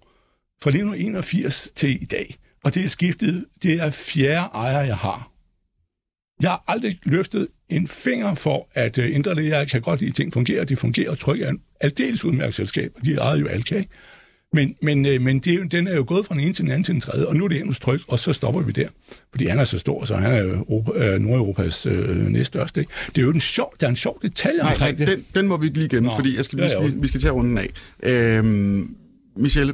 [0.61, 2.35] Fra 1981 til i dag.
[2.63, 3.45] Og det er skiftet.
[3.63, 5.31] Det er fjerde ejer, jeg har.
[6.41, 9.45] Jeg har aldrig løftet en finger for at ændre det.
[9.49, 10.63] Jeg kan godt lide, at ting fungerer.
[10.63, 12.91] De fungerer tryk er en aldeles udmærket selskab.
[13.05, 13.83] De ejede jo Alka.
[14.53, 16.71] Men, men, øh, men det, er den er jo gået fra den ene til den
[16.71, 18.87] anden til den tredje, og nu er det Emils tryk, og så stopper vi der.
[19.31, 22.79] Fordi han er så stor, så han er jo Europa, øh, Nordeuropas øh, næststørste.
[22.79, 22.91] Ikke?
[23.15, 25.07] Det er jo en sjov, der er en sjov detalje Nej, nej omkring det.
[25.07, 27.07] den, den må vi ikke lige igennem, Nå, fordi jeg skal, vi, skal, vi, vi
[27.07, 27.69] skal til at runde den af.
[28.03, 28.95] Øhm,
[29.35, 29.73] Michelle,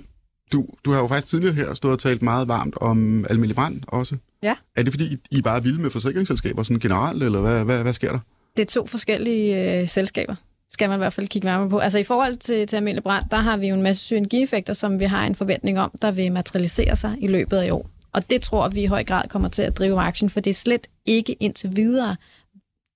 [0.51, 3.81] du, du har jo faktisk tidligere her stået og talt meget varmt om almindelig brand
[3.87, 4.17] også.
[4.43, 4.55] Ja.
[4.75, 7.93] Er det fordi, I bare er vilde med forsikringsselskaber sådan generelt, eller hvad, hvad, hvad
[7.93, 8.19] sker der?
[8.57, 10.35] Det er to forskellige øh, selskaber,
[10.73, 11.79] skal man i hvert fald kigge nærmere på.
[11.79, 14.99] Altså i forhold til, til almindelig brand, der har vi jo en masse synergieffekter, som
[14.99, 17.89] vi har en forventning om, der vil materialisere sig i løbet af i år.
[18.13, 20.55] Og det tror vi i høj grad kommer til at drive aktien, for det er
[20.55, 22.15] slet ikke indtil videre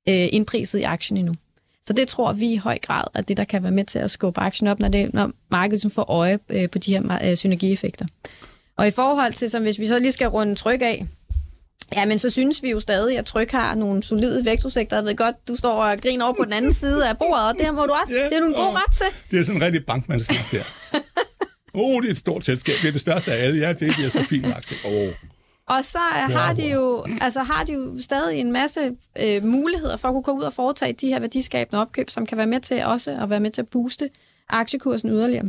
[0.09, 1.35] øh, indpriset i aktien endnu.
[1.83, 4.11] Så det tror vi i høj grad er det, der kan være med til at
[4.11, 7.37] skubbe aktien op, når, det, når markedet som får øje øh, på de her øh,
[7.37, 8.05] synergieffekter.
[8.77, 11.05] Og i forhold til, som hvis vi så lige skal runde tryk af,
[11.95, 14.95] Ja, men så synes vi jo stadig, at Tryk har nogle solide vækstudsigter.
[14.95, 17.53] Jeg ved godt, du står og griner over på den anden side af bordet, og
[17.59, 18.13] det må du også.
[18.13, 19.05] Ja, Det er du en god ret til.
[19.31, 20.63] Det er sådan en rigtig bankmandsnak der.
[21.73, 22.75] Åh, oh, det er et stort selskab.
[22.81, 23.59] Det er det største af alle.
[23.59, 24.77] Ja, det bliver så fint aktie.
[24.85, 25.13] Oh.
[25.67, 25.97] Og så
[26.29, 28.79] har de jo, altså har de jo stadig en masse
[29.19, 32.37] øh, muligheder for at kunne gå ud og foretage de her værdiskabende opkøb, som kan
[32.37, 34.09] være med til også at være med til at booste
[34.49, 35.45] aktiekursen yderligere.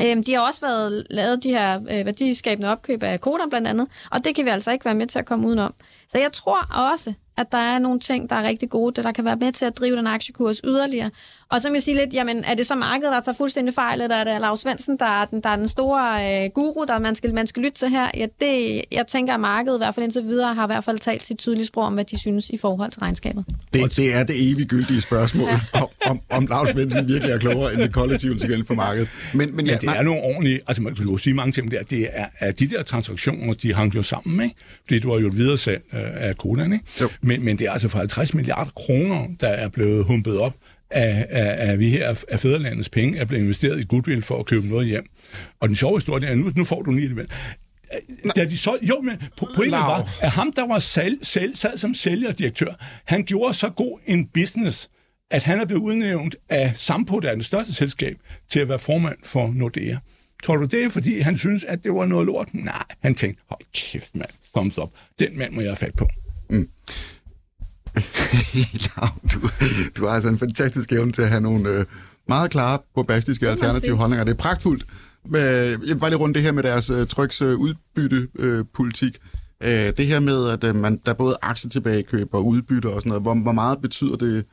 [0.00, 3.88] Øhm, de har også været lavet de her øh, værdiskabende opkøb af koder blandt andet,
[4.10, 5.74] og det kan vi altså ikke være med til at komme udenom.
[6.08, 9.12] Så jeg tror også, at der er nogle ting, der er rigtig gode, der, der
[9.12, 11.10] kan være med til at drive den aktiekurs yderligere.
[11.52, 14.00] Og så vil jeg sige lidt, jamen er det så markedet, der tager fuldstændig fejl,
[14.00, 16.98] eller er det Lars Svendsen, der er den, der er den store øh, guru, der
[16.98, 18.10] man skal, man skal lytte til her?
[18.16, 20.98] Ja, det, jeg tænker, at markedet i hvert fald indtil videre har i hvert fald
[20.98, 23.44] talt sit tydelige sprog om, hvad de synes i forhold til regnskabet.
[23.72, 27.72] Det, det er det evigt gyldige spørgsmål, om, om, om Lars Svendsen virkelig er klogere
[27.72, 29.08] end det kollektive til på markedet.
[29.34, 31.70] Men, men, ja, Men det er nogle ordentlige, altså man kan jo sige mange ting
[31.70, 34.56] der, det er, at de der transaktioner, de hang jo sammen, ikke?
[34.86, 36.84] Fordi det var jo et videresalg øh, af Kodan, ikke?
[37.00, 37.08] Jo.
[37.20, 40.54] Men, men det er altså for 50 milliarder kroner, der er blevet humpet op
[40.92, 44.46] af, af, af vi her af fædrelandets penge, er blevet investeret i goodwill for at
[44.46, 45.06] købe noget hjem.
[45.60, 47.28] Og den sjove historie er, nu, nu får du lige alligevel.
[48.36, 51.76] Da de solgte, jo, men po- pointen var, at ham, der var sal, sal, sad
[51.76, 52.74] som sælgerdirektør,
[53.04, 54.90] han gjorde så god en business,
[55.30, 58.16] at han er blevet udnævnt af Sampo, der er det største selskab,
[58.50, 59.96] til at være formand for Nordea.
[60.42, 62.48] Tror du det er, fordi han synes, at det var noget lort?
[62.54, 64.90] Nej, han tænkte, hold kæft mand, thumbs up.
[65.18, 66.08] Den mand må jeg have fat på.
[66.50, 66.66] Lav,
[69.32, 69.48] du,
[69.96, 71.84] du har altså en fantastisk evne til at have nogle øh,
[72.28, 74.24] meget klare, bombastiske alternative holdninger.
[74.24, 74.84] Det er pragtfuldt.
[75.24, 79.18] Men, jeg vil bare lige runde det her med deres øh, tryks øh, udbyttepolitik.
[79.62, 83.08] Øh, det her med, at øh, man, der er både aktietilbagekøb og udbytte og sådan
[83.08, 83.22] noget.
[83.22, 84.44] Hvor, hvor meget betyder det,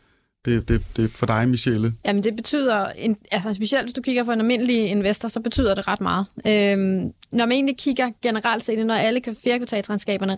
[0.45, 1.93] det, det, det for dig, Michelle?
[2.06, 5.75] Jamen det betyder, en, altså specielt hvis du kigger på en almindelig investor, så betyder
[5.75, 6.25] det ret meget.
[6.47, 10.38] Øhm, når man egentlig kigger generelt set, når alle fjerdekvartalsregnskaberne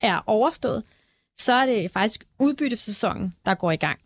[0.00, 0.82] er overstået,
[1.40, 3.98] så er det faktisk udbyttesæsonen, der går i gang.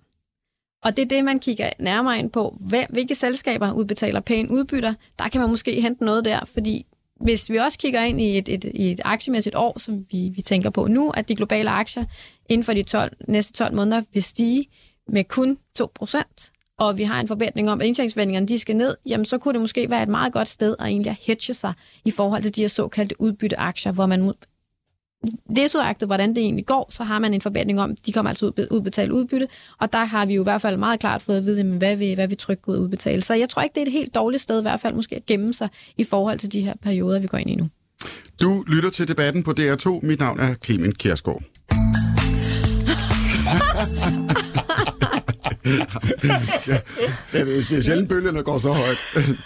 [0.85, 2.57] Og det er det, man kigger nærmere ind på.
[2.90, 4.94] Hvilke selskaber udbetaler pæne udbytter?
[5.18, 6.87] Der kan man måske hente noget der, fordi
[7.20, 10.42] hvis vi også kigger ind i et, et, i et aktiemæssigt år, som vi, vi
[10.42, 12.05] tænker på nu, at de globale aktier
[12.49, 14.66] inden for de 12, næste 12 måneder vil stige
[15.09, 19.25] med kun 2%, og vi har en forventning om, at indtjeningsvendingerne de skal ned, jamen
[19.25, 21.73] så kunne det måske være et meget godt sted at egentlig hedge sig
[22.05, 24.33] i forhold til de her såkaldte udbytteaktier, hvor man
[25.57, 28.67] desuagtet, hvordan det egentlig går, så har man en forventning om, de kommer altså ud
[28.71, 29.49] udbetale udbytte,
[29.81, 31.97] og der har vi jo i hvert fald meget klart fået at vide, jamen, hvad
[31.97, 33.23] vi, hvad vi trygt ud udbetale.
[33.23, 35.27] Så jeg tror ikke, det er et helt dårligt sted i hvert fald måske at
[35.27, 37.69] gemme sig i forhold til de her perioder, vi går ind i nu.
[38.41, 40.07] Du lytter til debatten på DR2.
[40.07, 41.43] Mit navn er Clement Kjærsgaard.
[45.64, 48.96] ja, det er sjældent bølgerne går så højt.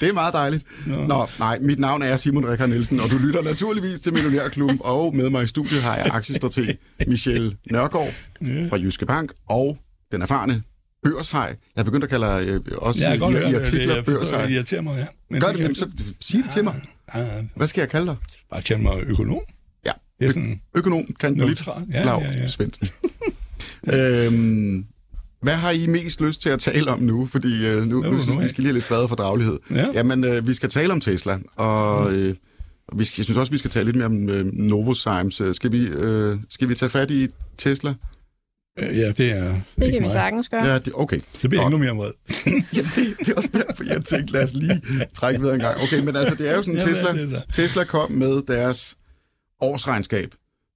[0.01, 0.65] Det er meget dejligt.
[0.87, 5.17] Nå, nej, mit navn er Simon Rikard Nielsen, og du lytter naturligvis til Millionærklubben, og
[5.17, 6.77] med mig i studiet har jeg aktiestrateg
[7.07, 9.79] Michelle Nørgaard fra Jyske Bank, og
[10.13, 10.63] den erfarne
[11.03, 11.57] børshej.
[11.77, 13.17] Jeg er begyndt at kalde dig øh, også Ja, i,
[13.51, 14.43] i, artikler det, børshej.
[14.47, 15.07] det irriterer mig, ja.
[15.31, 15.87] Men Gør det, jeg- så
[16.21, 16.75] sig det til mig.
[17.15, 17.27] Ja, ja,
[17.57, 18.17] Hvad skal jeg kalde dig?
[18.51, 19.39] Bare kald mig økonom.
[19.87, 20.61] Ja, Det er sådan...
[20.75, 21.83] økonom, kan du Neutral.
[21.93, 22.49] Ja, ja, ja.
[22.49, 22.89] Svendsen.
[23.95, 24.85] øhm,
[25.43, 27.27] Hvad har I mest lyst til at tale om nu?
[27.27, 29.59] Fordi øh, nu, Hvad nu synes nu vi, skal lige have lidt fred og fordragelighed.
[29.71, 29.87] Ja.
[29.95, 32.35] Jamen, øh, vi skal tale om Tesla, og øh,
[32.89, 35.41] og vi skal, jeg synes også, vi skal tale lidt mere om øh, Novozymes.
[35.41, 37.95] Øh, Skal vi, øh, skal vi tage fat i Tesla?
[38.79, 39.45] Øh, Ja, det er...
[39.77, 40.11] Det kan vi mig.
[40.11, 40.65] sagnis gøre.
[40.67, 41.21] Ja, det, okay.
[41.43, 41.77] Det bliver Nå.
[41.77, 42.11] endnu mere vred.
[42.77, 44.81] Ja, det, det er også derfor, jeg tænkte, lad os lige
[45.15, 45.81] trække videre en gang.
[45.83, 47.45] Okay, men altså, det er jo sådan, Ja, hvad er Tesla, det?
[47.53, 48.97] Tesla kom med deres
[49.61, 50.35] årsregnskab,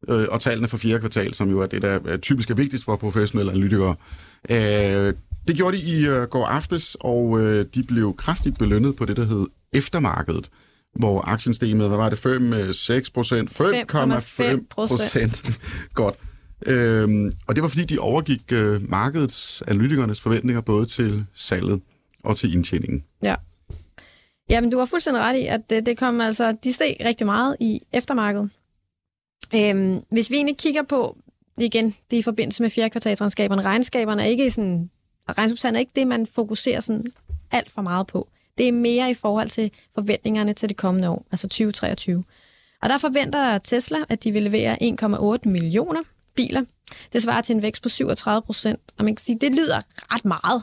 [0.08, 2.84] øh, og tallene for fjerde kvartal, som jo er det, der er typisk er vigtigst
[2.84, 3.94] for professionelle analytikere.
[4.50, 5.14] Øh,
[5.48, 9.16] det gjorde de i øh, går aftes, og øh, de blev kraftigt belønnet på det,
[9.16, 10.50] der hed eftermarkedet,
[10.94, 15.44] hvor aktien steg med, hvad var det, 5, 6 procent, 5,5 procent.
[15.94, 16.14] Godt.
[16.66, 21.80] Øhm, og det var, fordi de overgik øh, markedets analytikernes forventninger både til salget
[22.24, 23.04] og til indtjeningen.
[23.22, 23.34] Ja.
[24.50, 27.56] Jamen, du har fuldstændig ret i, at det, det kom altså, de steg rigtig meget
[27.60, 28.50] i eftermarkedet.
[29.54, 31.18] Øhm, hvis vi egentlig kigger på,
[31.66, 34.90] igen, det er i forbindelse med fjerde kvartalsregnskaberne, regnskaberne er ikke sådan,
[35.28, 37.06] regnskabstallene er ikke det, man fokuserer sådan
[37.50, 38.28] alt for meget på.
[38.58, 42.24] Det er mere i forhold til forventningerne til det kommende år, altså 2023.
[42.82, 46.02] Og der forventer Tesla, at de vil levere 1,8 millioner
[46.34, 46.64] biler.
[47.12, 48.80] Det svarer til en vækst på 37 procent.
[48.98, 49.80] Og man kan sige, det lyder
[50.14, 50.62] ret meget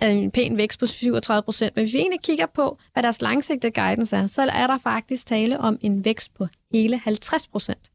[0.00, 1.76] af en pæn vækst på 37 procent.
[1.76, 5.26] Men hvis vi egentlig kigger på, hvad deres langsigtede guidance er, så er der faktisk
[5.26, 7.90] tale om en vækst på hele 50 procent.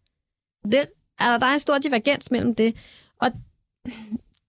[0.71, 0.85] Det,
[1.19, 2.75] er der er en stor divergens mellem det.
[3.21, 3.31] Og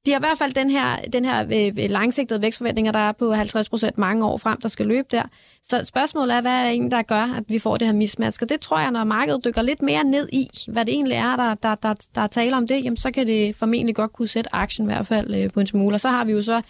[0.06, 3.12] de har i hvert fald den her, den her øh, øh, langsigtede vækstforventninger, der er
[3.12, 5.22] på 50 procent mange år frem, der skal løbe der.
[5.62, 8.38] Så spørgsmålet er, hvad er det egentlig, der gør, at vi får det her mismatch?
[8.42, 11.36] Og det tror jeg, når markedet dykker lidt mere ned i, hvad det egentlig er,
[11.36, 14.28] der, der, der, der er tale om det, jamen så kan det formentlig godt kunne
[14.28, 15.96] sætte aktien i hvert fald øh, på en smule.
[15.96, 16.62] Og så har vi jo så,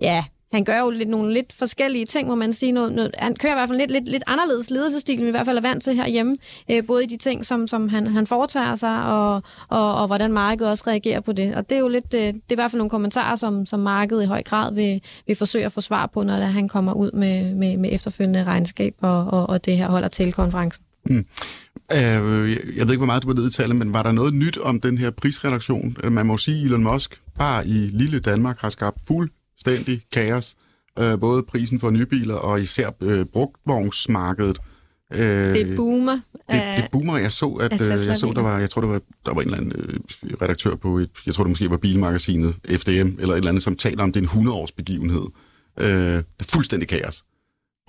[0.00, 2.72] ja, han gør jo lidt, nogle lidt forskellige ting, må man sige.
[2.72, 5.30] Noget, noget, han kører i hvert fald lidt, lidt, lidt anderledes ledelsesstil, end vi i
[5.30, 6.36] hvert fald er vant til herhjemme.
[6.70, 10.32] Øh, både i de ting, som, som han, han foretager sig, og, og, og hvordan
[10.32, 11.54] markedet også reagerer på det.
[11.54, 13.80] Og det er jo lidt, øh, det er i hvert fald nogle kommentarer, som, som
[13.80, 16.92] markedet i høj grad vil, vil forsøge at få svar på, når det, han kommer
[16.92, 20.84] ud med, med, med efterfølgende regnskab og, og, og det her holder til konferencen.
[21.04, 21.26] Hmm.
[21.92, 21.98] Øh,
[22.76, 24.58] jeg ved ikke, hvor meget du var nede i tallet, men var der noget nyt
[24.58, 25.96] om den her prisreduktion?
[26.10, 29.06] Man må sige, Elon Musk bare i lille Danmark har skabt
[29.70, 30.56] fuldstændig kaos.
[30.98, 34.58] Øh, både prisen for nye biler og især øh, brugtvognsmarkedet.
[35.12, 35.20] Øh,
[35.54, 36.18] Det boomer.
[36.50, 37.18] det, det boomer.
[37.18, 39.46] Jeg så, at øh, jeg så, der var, jeg tror, der var, der var en
[39.48, 40.00] eller anden øh,
[40.42, 43.76] redaktør på et, jeg tror, det måske var bilmagasinet FDM, eller et eller andet, som
[43.76, 45.22] taler om, det er en 100-års begivenhed.
[45.78, 47.24] Øh, det er fuldstændig kaos.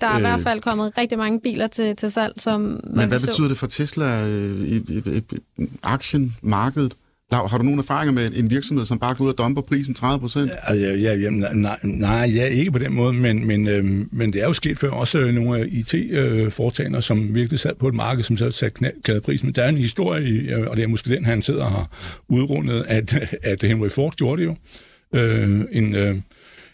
[0.00, 2.60] Der er i øh, hvert fald kommet rigtig mange biler til, til salg, som
[2.94, 3.26] Men hvad så.
[3.26, 5.22] betyder det for Tesla øh, i, i, i,
[5.64, 6.94] i aktien, markedet?
[7.32, 9.94] Lav, har du nogen erfaringer med en virksomhed, som bare går ud og dumper prisen
[9.94, 10.50] 30 procent?
[10.62, 14.32] Altså, ja, ja, jamen, nej, nej, ja, ikke på den måde, men, men, øh, men
[14.32, 18.22] det er jo sket før også øh, nogle IT-foretagender, som virkelig sad på et marked,
[18.22, 19.46] som så satte knaldkade prisen.
[19.46, 21.90] Men der er en historie, øh, og det er måske den, han sidder og har
[22.28, 24.56] udrundet, at, at Henry Ford gjorde det jo.
[25.14, 26.16] Øh, en, øh,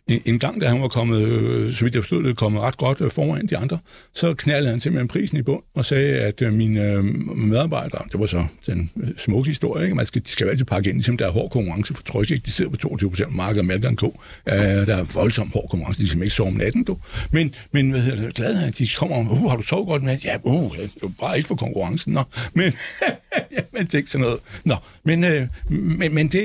[0.09, 2.77] en, en gang, da han var kommet, øh, så vidt jeg forstod det, kommet ret
[2.77, 3.79] godt øh, foran de andre,
[4.15, 7.05] så knaldede han simpelthen prisen i bund og sagde, at øh, mine øh,
[7.37, 9.95] medarbejdere, det var så den øh, smukke historie, ikke?
[9.95, 12.31] Man skal, de skal jo altid pakke ind, ligesom der er hård konkurrence for tryk,
[12.31, 12.43] ikke?
[12.47, 14.21] de sidder på 22 procent af markedet, Malker en ko.
[14.49, 16.97] Øh, der er voldsomt hård konkurrence, de kan ikke sove om natten, du.
[17.31, 20.19] Men, men hvad hedder det, glad han, de kommer, uh, har du sovet godt med?
[20.25, 20.89] Ja, uh, det
[21.21, 22.23] var ikke for konkurrencen, nå.
[22.55, 22.73] Men,
[23.79, 24.41] jeg tænkte sådan noget.
[24.65, 26.45] Nå, men, øh, men, men, det,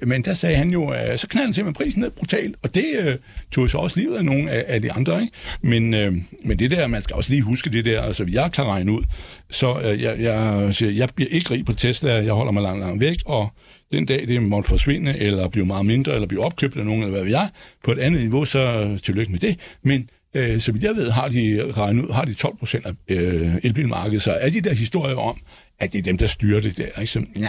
[0.00, 2.74] øh, men der sagde han jo, øh, så knaldede han simpelthen prisen ned brutalt, og
[2.74, 3.16] det øh,
[3.52, 5.32] tog så også livet af nogle af, af de andre, ikke?
[5.62, 6.12] Men, øh,
[6.44, 9.02] men det der, man skal også lige huske det der, altså jeg kan regne ud,
[9.50, 12.80] så øh, jeg, jeg, siger, jeg bliver ikke rig på Tesla, jeg holder mig langt,
[12.80, 13.48] langt væk, og
[13.92, 17.12] den dag det måtte forsvinde, eller blive meget mindre, eller blive opkøbt af nogen, eller
[17.12, 17.48] hvad ved jeg,
[17.84, 19.58] på et andet niveau, så tillykke med det.
[19.82, 22.92] Men øh, så vidt jeg ved, har de, regnet ud, har de 12 procent af
[23.08, 25.38] øh, elbilmarkedet, så er de der historier om,
[25.80, 27.00] at det er dem, der styrer det der.
[27.00, 27.12] Ikke?
[27.12, 27.48] Så, ja,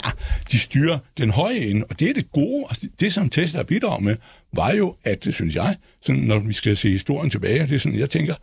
[0.51, 2.65] de styrer den høje ende, og det er det gode.
[2.69, 4.15] Altså, det, som Tesla bidrager med,
[4.53, 7.99] var jo, at, synes jeg, sådan, når vi skal se historien tilbage, det er sådan,
[7.99, 8.35] jeg tænker,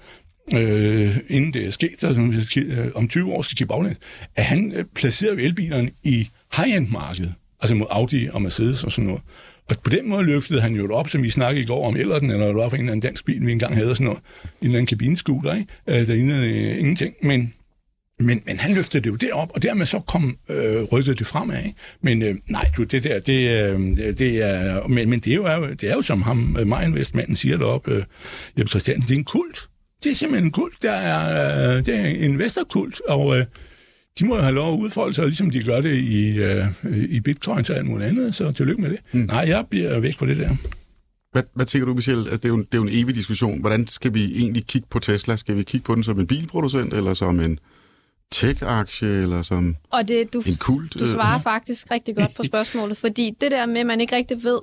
[0.55, 3.99] øh, inden det er sket, så som øh, om 20 år skal kigge baglæns,
[4.37, 9.23] at han øh, placerede elbilerne i high-end-markedet, altså mod Audi og Mercedes og sådan noget.
[9.69, 11.97] Og på den måde løftede han jo det op, som vi snakkede i går om
[11.97, 14.19] Ellerden, eller det var for en eller anden dansk bil, vi engang havde, sådan noget,
[14.19, 16.01] en eller anden kabinescooter, ikke?
[16.01, 17.55] Øh, der indede øh, ingenting, men
[18.21, 21.59] men, men han løftede det jo derop, og dermed så kom øh, rykket det fremad.
[21.65, 21.79] Ikke?
[22.03, 24.89] Men øh, nej, du, det der, det, øh, det er...
[24.89, 28.03] Men, men det, er jo, det er jo, som ham, øh, Marinvestmanden siger deroppe, øh,
[28.59, 29.69] Jeppe Christian, det er en kult.
[30.05, 30.83] Det er simpelthen en kult.
[30.83, 33.45] Der er, øh, det er en investorkult, og øh,
[34.19, 36.65] de må jo have lov at udfolde sig, ligesom de gør det i, øh,
[37.09, 38.99] i bitcoin og alt muligt andet, så tillykke med det.
[39.13, 39.21] Mm.
[39.21, 40.57] Nej, jeg bliver væk fra det der.
[41.33, 42.19] Hvad, hvad tænker du, Michel?
[42.19, 43.61] Altså, det, er jo, en- det er jo en evig diskussion.
[43.61, 45.37] Hvordan skal vi egentlig kigge på Tesla?
[45.37, 47.59] Skal vi kigge på den som en bilproducent, eller som en
[48.33, 50.95] tech-aktie, eller som Og det, du, en kult?
[50.95, 54.45] du svarer faktisk rigtig godt på spørgsmålet, fordi det der med, at man ikke rigtig
[54.45, 54.61] ved,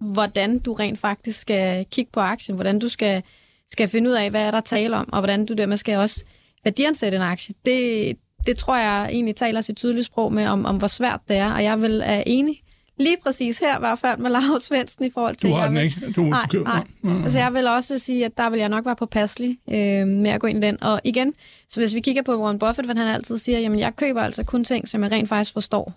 [0.00, 3.22] hvordan du rent faktisk skal kigge på aktien, hvordan du skal,
[3.70, 6.24] skal finde ud af, hvad er der tale om, og hvordan du dermed skal også
[6.64, 7.54] værdiansætte en aktie.
[7.64, 11.36] Det, det tror jeg egentlig taler sit tydelige sprog med, om, om hvor svært det
[11.36, 12.62] er, og jeg vil er enig
[13.02, 15.50] lige præcis her, i hvert fald med Lars Svendsen i forhold til...
[15.50, 16.12] Du har den vil, ikke?
[16.16, 16.84] Du nej, nej.
[17.02, 17.22] nej.
[17.24, 20.40] Altså jeg vil også sige, at der vil jeg nok være påpasselig øh, med at
[20.40, 20.82] gå ind i den.
[20.82, 21.34] Og igen,
[21.68, 24.44] så hvis vi kigger på Warren Buffett, hvad han altid siger, jamen jeg køber altså
[24.44, 25.94] kun ting, som jeg rent faktisk forstår.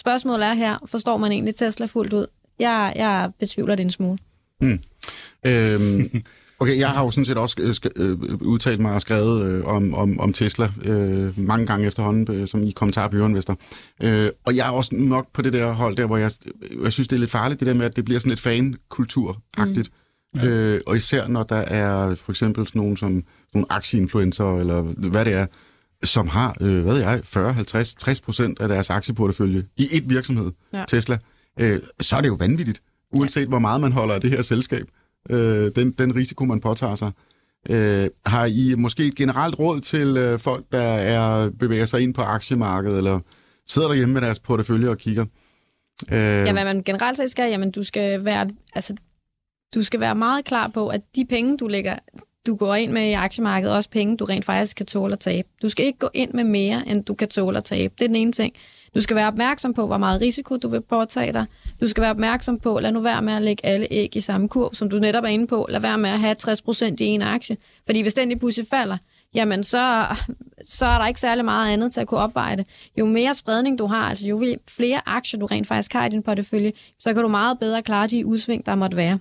[0.00, 2.26] Spørgsmålet er her, forstår man egentlig Tesla fuldt ud?
[2.58, 4.18] Jeg, jeg betvivler det en smule.
[4.60, 4.80] Mm.
[5.44, 6.10] Øhm,
[6.60, 9.64] okay, jeg har jo sådan set også øh, sk- øh, udtalt mig og skrevet øh,
[9.64, 13.42] om, om, om Tesla øh, mange gange efterhånden, øh, som i kommentar på Jørgen
[14.02, 16.30] Øh, og jeg er også nok på det der hold der, hvor jeg,
[16.82, 19.90] jeg synes, det er lidt farligt, det der med, at det bliver sådan lidt fan-kultur-agtigt.
[20.34, 20.40] Mm.
[20.40, 23.22] Øh, og især når der er for eksempel sådan nogle, som,
[23.54, 25.46] nogle aktieinfluencer, eller hvad det er,
[26.02, 30.10] som har, øh, hvad ved jeg, 40, 50, 60 procent af deres aktieportefølje i et
[30.10, 30.84] virksomhed, ja.
[30.88, 31.18] Tesla,
[31.60, 34.86] øh, så er det jo vanvittigt, uanset hvor meget man holder af det her selskab.
[35.30, 37.12] Øh, den, den risiko, man påtager sig.
[37.70, 42.14] Øh, har I måske et generelt råd til øh, folk, der er bevæger sig ind
[42.14, 43.20] på aktiemarkedet, eller
[43.66, 45.26] sidder derhjemme med deres portefølje og kigger?
[46.12, 48.94] Øh, ja, hvad man generelt set skal, jamen du skal være, altså,
[49.74, 51.98] du skal være meget klar på, at de penge, du lægger,
[52.46, 55.48] du går ind med i aktiemarkedet, også penge, du rent faktisk kan tåle at tabe.
[55.62, 57.94] Du skal ikke gå ind med mere, end du kan tåle at tabe.
[57.98, 58.54] Det er den ene ting.
[58.94, 61.46] Du skal være opmærksom på, hvor meget risiko du vil påtage dig.
[61.80, 64.48] Du skal være opmærksom på, lad nu være med at lægge alle æg i samme
[64.48, 65.66] kurv, som du netop er inde på.
[65.68, 67.56] Lad være med at have 60% i en aktie.
[67.86, 68.96] Fordi hvis den lige pludselig falder,
[69.34, 70.06] jamen så,
[70.64, 72.66] så er der ikke særlig meget andet til at kunne opveje det.
[72.98, 76.22] Jo mere spredning du har, altså jo flere aktier du rent faktisk har i din
[76.22, 79.18] portefølje, så kan du meget bedre klare de udsving, der måtte være.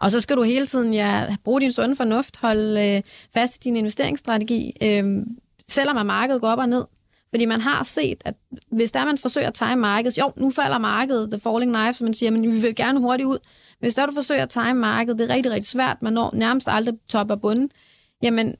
[0.00, 3.02] Og så skal du hele tiden ja, bruge din sunde fornuft, holde øh,
[3.34, 5.26] fast i din investeringsstrategi, øh,
[5.68, 6.84] selvom at markedet går op og ned.
[7.30, 8.34] Fordi man har set, at
[8.70, 12.04] hvis der man forsøger at time markedet, jo, nu falder markedet, the falling knife, som
[12.04, 13.38] man siger, men vi vil gerne hurtigt ud.
[13.80, 16.68] Hvis der du forsøger at time markedet, det er rigtig, rigtig svært, man når nærmest
[16.70, 17.70] aldrig top og bunden,
[18.22, 18.54] jamen,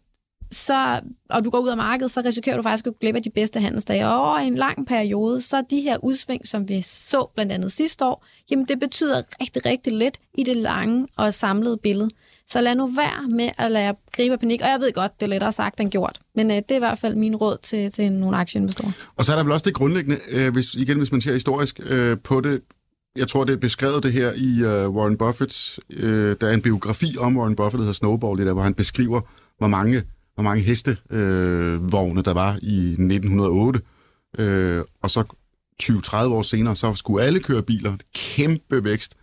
[0.50, 1.00] så,
[1.30, 3.30] og du går ud af markedet, så risikerer du faktisk at gå glip af de
[3.30, 4.06] bedste handelsdage.
[4.06, 8.04] Og over en lang periode, så de her udsving, som vi så blandt andet sidste
[8.04, 12.10] år, jamen det betyder rigtig, rigtig lidt i det lange og samlede billede.
[12.50, 14.60] Så lad nu være med at lade gribe af panik.
[14.60, 16.20] Og jeg ved godt, det er lettere sagt end gjort.
[16.34, 18.92] Men øh, det er i hvert fald min råd til, til nogle aktieinvestorer.
[19.16, 21.80] Og så er der vel også det grundlæggende, øh, hvis, igen hvis man ser historisk
[21.82, 22.60] øh, på det,
[23.16, 26.62] jeg tror, det er beskrevet det her i uh, Warren Buffetts, øh, der er en
[26.62, 29.20] biografi om Warren Buffett, der hedder Snowball, det der, hvor han beskriver,
[29.58, 30.02] hvor mange,
[30.34, 33.80] hvor mange hestevogne øh, der var i 1908.
[34.38, 35.24] Øh, og så
[35.82, 37.96] 20-30 år senere, så skulle alle køre biler.
[38.14, 39.16] Kæmpe vækst.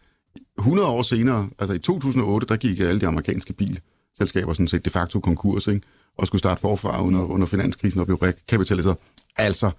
[0.58, 4.89] 100 år senere, altså i 2008, der gik alle de amerikanske bilselskaber sådan set de
[4.89, 5.82] facto konkurs, ikke?
[6.18, 8.98] og skulle starte forfra under, under finanskrisen og blev rekapitaliseret.
[9.38, 9.72] Altså,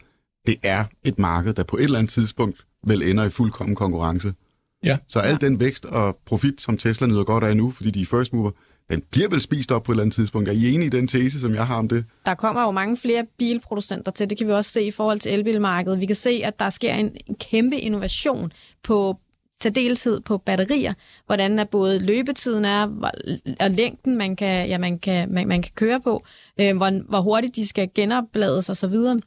[0.47, 4.35] det er et marked, der på et eller andet tidspunkt vel ender i fuldkommen konkurrence.
[4.85, 4.99] Ja.
[5.09, 5.47] Så al ja.
[5.47, 8.51] den vækst og profit, som Tesla nyder godt af nu, fordi de er first mover,
[8.91, 10.49] den bliver vel spist op på et eller andet tidspunkt.
[10.49, 12.05] Er I enige i den tese, som jeg har om det?
[12.27, 14.31] Der kommer jo mange flere bilproducenter til.
[14.31, 16.01] Det kan vi også se i forhold til elbilmarkedet.
[16.01, 19.19] Vi kan se, at der sker en, en kæmpe innovation på
[19.63, 20.95] særdeleshed på batterier,
[21.27, 22.83] hvordan er både løbetiden er,
[23.61, 26.25] og længden, man kan, ja, man kan, man, man kan køre på,
[26.61, 28.93] øh, hvor, hvor hurtigt de skal genoplades osv.
[28.93, 29.21] Så,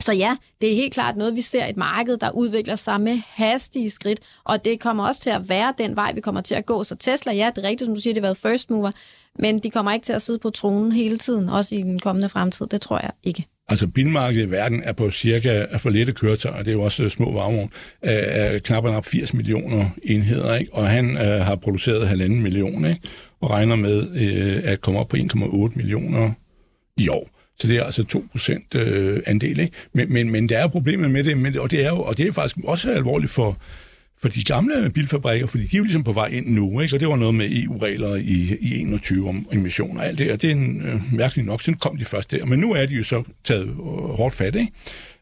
[0.00, 3.20] så ja, det er helt klart noget, vi ser et marked, der udvikler sig med
[3.28, 6.66] hastige skridt, og det kommer også til at være den vej, vi kommer til at
[6.66, 6.84] gå.
[6.84, 8.90] Så Tesla, ja, det er rigtigt, som du siger, det har været first mover,
[9.38, 12.28] men de kommer ikke til at sidde på tronen hele tiden, også i den kommende
[12.28, 12.66] fremtid.
[12.66, 13.46] Det tror jeg ikke.
[13.68, 17.10] Altså bilmarkedet i verden er på cirka for lette køretøjer, det er jo også øh,
[17.10, 17.70] små varmevogn,
[18.02, 20.74] er knap op 80 millioner enheder, ikke?
[20.74, 23.00] og han øh, har produceret halvanden million, ikke?
[23.40, 26.32] og regner med øh, at komme op på 1,8 millioner
[26.96, 27.30] i år.
[27.58, 28.22] Så det er altså
[28.74, 29.60] 2% øh, andel.
[29.60, 29.72] Ikke?
[29.92, 32.28] Men, men, men der er problemet med det, men, og, det er jo, og det
[32.28, 33.58] er faktisk også alvorligt for,
[34.18, 36.90] for de gamle bilfabrikker, fordi de er jo ligesom på vej ind nu, ikke?
[36.90, 40.42] så det var noget med EU-regler i, i 21 om emissioner og alt det, og
[40.42, 42.94] det er en, øh, mærkeligt nok, sådan kom de først der, men nu er de
[42.94, 43.76] jo så taget øh,
[44.16, 44.72] hårdt fat, ikke?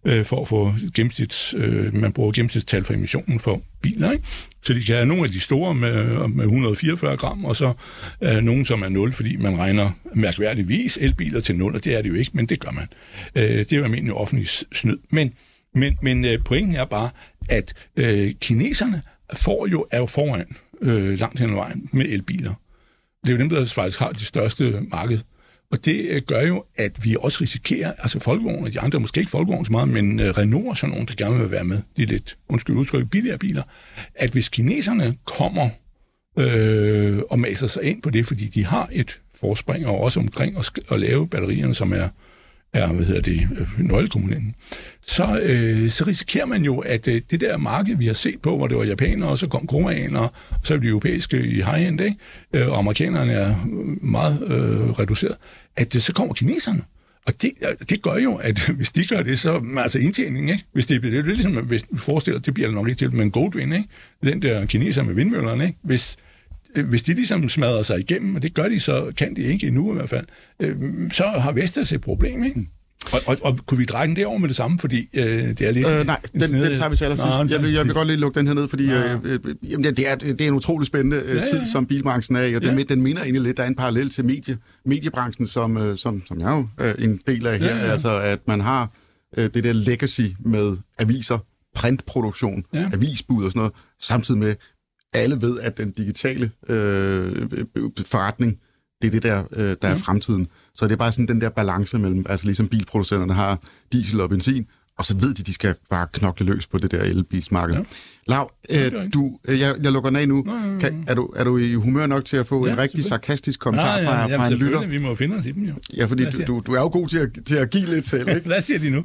[0.05, 4.25] Øh, for at få gennemsnits, øh, man bruger gennemsnitstal for emissionen for biler, ikke?
[4.63, 7.73] Så de kan have nogle af de store med, øh, med 144 gram, og så
[8.23, 12.03] øh, nogle, som er 0, fordi man regner mærkværdigvis elbiler til 0, og det er
[12.03, 12.89] det jo ikke, men det gør man.
[13.37, 14.99] Øh, det er jo almindelig offentlig snyd.
[15.11, 15.33] Men
[15.75, 17.11] men, men øh, pointen er bare,
[17.49, 19.03] at øh, kineserne
[19.35, 22.55] får jo, er jo foran øh, langt hen ad vejen med elbiler.
[23.23, 25.19] Det er jo dem, der faktisk har de største marked.
[25.71, 29.21] Og det øh, gør jo, at vi også risikerer, altså Folkevogn og de andre, måske
[29.21, 31.79] ikke Folkevogn så meget, men øh, Renault og sådan nogle, der gerne vil være med,
[31.97, 33.63] de lidt, undskyld udtryk, billigere biler,
[34.15, 35.69] at hvis kineserne kommer
[36.39, 40.59] øh, og maser sig ind på det, fordi de har et forspring, og også omkring
[40.59, 42.09] at, at lave batterierne, som er
[42.73, 44.55] er hvad hedder det, øh, nøglekomponenten,
[45.07, 48.57] så, øh, så risikerer man jo, at øh, det der marked, vi har set på,
[48.57, 52.01] hvor det var japanere, og så kom koreanere, og så er de europæiske i high-end,
[52.01, 52.17] ikke?
[52.53, 53.57] Øh, og amerikanerne er
[54.03, 55.37] meget øh, reduceret,
[55.77, 56.83] at øh, så kommer kineserne.
[57.27, 60.65] Og det, øh, det gør jo, at hvis de gør det, så altså indtjening, ikke?
[60.73, 63.73] Hvis det, det er ligesom, hvis vi forestiller, det bliver nok ikke til, men Goldwyn,
[63.73, 63.89] ikke?
[64.25, 65.79] Den der kineser med vindmøllerne, ikke?
[65.83, 66.32] Hvis, øh,
[66.75, 69.93] hvis de ligesom smadrer sig igennem, og det gør de, så kan de ikke endnu
[69.93, 70.27] i hvert fald,
[70.61, 70.77] øh,
[71.13, 72.69] så har Vestas et problem, ikke?
[73.13, 75.71] Og, og, og kunne vi dreje den derover med det samme, fordi øh, det er
[75.71, 75.87] lidt...
[75.87, 77.53] Øh, nej, den, den tager vi til allersidst.
[77.53, 80.09] Jeg vil, jeg vil godt lige lukke den her ned, fordi øh, øh, jamen, det,
[80.09, 81.67] er, det er en utrolig spændende øh, ja, tid, ja.
[81.73, 82.85] som bilbranchen er i, og den, ja.
[82.85, 86.41] den minder egentlig lidt, der er en parallel til medie, mediebranchen, som, øh, som, som
[86.41, 87.93] jeg jo er en del af her, ja, ja.
[87.93, 88.91] altså at man har
[89.37, 91.39] øh, det der legacy med aviser,
[91.75, 92.91] printproduktion, ja.
[92.93, 94.55] avisbud og sådan noget, samtidig med,
[95.13, 97.49] alle ved, at den digitale øh,
[98.07, 98.59] forretning,
[99.03, 100.49] det er det, der, øh, der er fremtiden.
[100.75, 103.59] Så det er bare sådan den der balance mellem, altså ligesom bilproducenterne har
[103.93, 104.67] diesel og benzin,
[104.99, 107.77] og så ved de, de skal bare knokle løs på det der elbilsmarked.
[107.77, 107.83] Ja.
[108.27, 110.43] Lav, øh, du, øh, jeg, jeg lukker den af nu.
[110.81, 113.61] Kan, er, du, er du i humør nok til at få ja, en rigtig sarkastisk
[113.61, 114.87] kommentar ja, ja, ja, fra, fra en lytter?
[114.87, 115.75] Vi må finde os i dem jo.
[115.97, 118.29] Ja, fordi du, du, du er jo god til at, til at give lidt selv,
[118.29, 118.47] ikke?
[118.47, 119.05] Hvad siger de nu?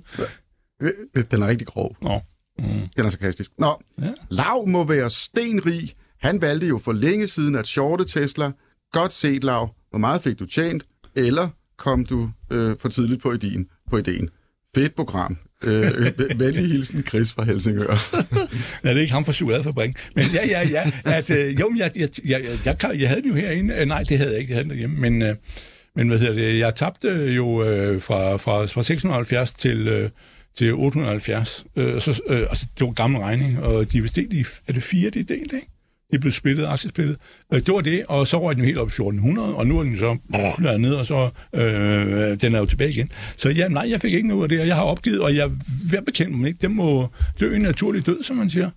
[0.82, 1.98] Øh, den er rigtig grov.
[2.02, 2.22] Nå.
[2.60, 2.66] Mm.
[2.98, 3.52] Den er sarkastisk.
[3.60, 4.12] Nå, ja.
[4.30, 5.94] Lav må være stenrig.
[6.22, 8.52] Han valgte jo for længe siden at shorte Tesla.
[8.92, 9.76] Godt set, Lav.
[9.90, 10.86] Hvor meget fik du tjent?
[11.16, 13.68] Eller kom du øh, for tidligt på ideen?
[13.90, 14.30] På ideen.
[14.76, 15.38] Fedt program.
[15.64, 15.84] Øh,
[16.40, 17.88] venlig hilsen, Chris fra Helsingør.
[18.84, 19.92] Nej, det er ikke ham fra chokoladefabrik.
[20.16, 20.92] Men ja, ja, ja.
[21.06, 23.74] At, øh, jo, jeg, jeg, jeg, jeg, jeg, jeg havde den jo herinde.
[23.74, 24.52] Øh, nej, det havde jeg ikke.
[24.52, 25.00] Jeg havde den derhjemme.
[25.00, 25.36] Men, øh,
[25.96, 26.60] men hvad hedder det?
[26.60, 29.88] Jeg tabte jo øh, fra, fra, fra 670 til...
[29.88, 30.10] Øh,
[30.58, 31.66] til 870.
[31.76, 35.10] Øh, så, øh, altså, det var gammel regning, og de investeret i, er det fire,
[35.10, 35.68] det er delt, ikke?
[36.12, 37.18] De blev splittet, aktiespillet.
[37.54, 39.84] Øh, det var det, og så røg den helt op i 1400, og nu er
[39.84, 40.18] den så
[40.58, 43.12] der ned, og så øh, den er jo tilbage igen.
[43.38, 45.52] Så ja, nej, jeg fik ikke noget af det, og jeg har opgivet, og jeg
[45.96, 46.60] er bekendt mig ikke.
[46.62, 47.08] Den må
[47.40, 48.70] dø en naturlig død, som man siger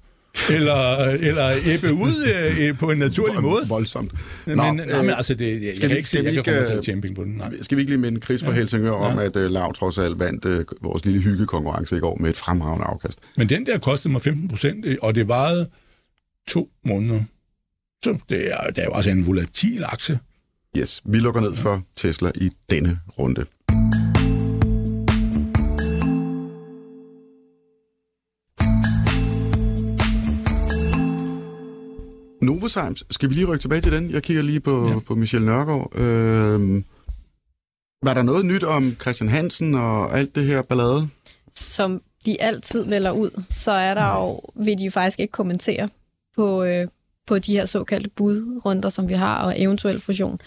[0.50, 2.32] eller, eller æbbe ud
[2.70, 3.68] øh, på en naturlig Vold, måde.
[3.68, 4.12] Voldsomt.
[4.46, 6.44] Nå, men, øh, nej, men altså, det, jeg, skal jeg vi, ikke se, at jeg
[6.44, 7.32] kan komme til på den.
[7.32, 7.50] Nej.
[7.62, 8.56] Skal vi ikke lige minde Chris fra ja.
[8.56, 9.24] Helsingør om, ja.
[9.24, 12.86] at uh, Lav trods alt vandt uh, vores lille hyggekonkurrence i går med et fremragende
[12.86, 13.18] afkast?
[13.36, 15.66] Men den der kostede mig 15 procent, og det varede
[16.48, 17.20] to måneder.
[18.04, 20.18] Så det er, det er jo også en volatil aktie.
[20.76, 23.46] Yes, vi lukker ned for Tesla i denne runde.
[32.42, 34.10] Novozymes, skal vi lige rykke tilbage til den?
[34.10, 34.98] Jeg kigger lige på, ja.
[34.98, 35.98] på Michel Nørgaard.
[35.98, 36.82] Øh,
[38.02, 41.08] var der noget nyt om Christian Hansen og alt det her ballade?
[41.54, 45.88] Som de altid melder ud, så er der jo, vil de jo faktisk ikke kommentere
[46.40, 46.86] på, øh,
[47.26, 50.40] på de her såkaldte budrunder, som vi har, og eventuel fusion.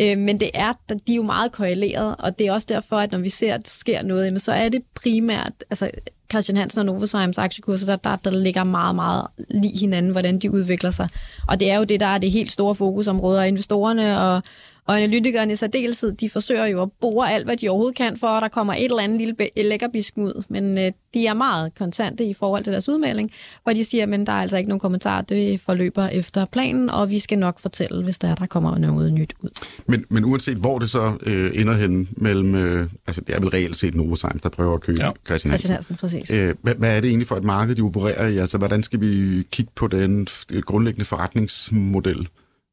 [0.00, 3.12] Øh, men det er, de er jo meget korreleret, og det er også derfor, at
[3.12, 5.90] når vi ser, at der sker noget, så er det primært, altså
[6.30, 10.50] Christian Hansen og Novozymes aktiekurser, der, der, der ligger meget, meget lige hinanden, hvordan de
[10.50, 11.08] udvikler sig.
[11.48, 14.42] Og det er jo det, der er det helt store fokusområde, og investorerne og,
[14.90, 18.26] og analytikerne i særdeleshed, de forsøger jo at bore alt, hvad de overhovedet kan, for
[18.26, 20.44] at der kommer et eller andet lille lækkerbisk ud.
[20.48, 23.30] Men øh, de er meget kontante i forhold til deres udmelding,
[23.62, 27.10] hvor de siger, at der er altså ikke nogen kommentar, det forløber efter planen, og
[27.10, 29.50] vi skal nok fortælle, hvis der, der kommer noget nyt ud.
[29.86, 33.48] Men, men uanset hvor det så øh, ender hen mellem, øh, altså det er vel
[33.48, 35.10] reelt set Novozymes, der prøver at købe ja.
[35.26, 35.70] Christian Hansen.
[35.70, 36.30] Hansen præcis.
[36.30, 38.36] Øh, hvad, hvad er det egentlig for et marked, de opererer i?
[38.36, 40.28] Altså hvordan skal vi kigge på den
[40.66, 42.28] grundlæggende forretningsmodel?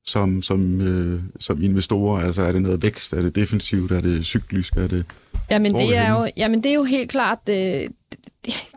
[0.07, 2.25] Som, som, øh, som investorer?
[2.25, 3.13] Altså er det noget vækst?
[3.13, 3.91] Er det defensivt?
[3.91, 4.75] Er det cyklisk?
[4.75, 5.05] Er det,
[5.49, 7.39] jamen, det er jo, jamen det er jo helt klart...
[7.49, 7.89] Øh,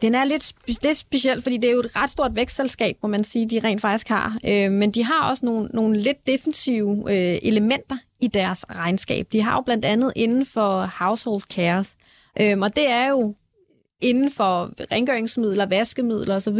[0.02, 0.52] den er lidt,
[0.82, 3.80] lidt speciel, fordi det er jo et ret stort vækstselskab, må man sige, de rent
[3.80, 4.38] faktisk har.
[4.48, 9.26] Øh, men de har også nogle, nogle lidt defensive øh, elementer i deres regnskab.
[9.32, 11.96] De har jo blandt andet inden for household cares,
[12.40, 13.34] øh, og det er jo
[14.00, 16.58] inden for rengøringsmidler, vaskemidler osv.,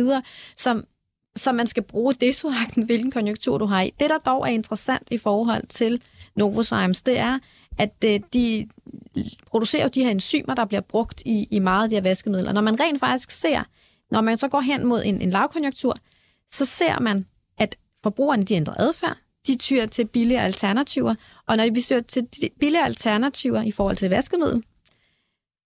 [0.57, 0.85] som
[1.37, 3.93] som man skal bruge desuagten, hvilken konjunktur du har i.
[4.01, 6.03] Det, der dog er interessant i forhold til
[6.37, 7.39] Novozymes, det er,
[7.78, 8.68] at øh, de
[9.47, 12.53] producerer de her enzymer, der bliver brugt i, i meget af de her vaskemidler.
[12.53, 13.64] Når man rent faktisk ser,
[14.11, 15.97] når man så går hen mod en, en lavkonjunktur,
[16.51, 17.26] så ser man,
[17.59, 19.16] at forbrugerne de ændrer adfærd,
[19.47, 21.14] de tyrer til billige alternativer,
[21.47, 22.28] og når vi ser til
[22.61, 24.64] billige alternativer i forhold til vaskemiddel,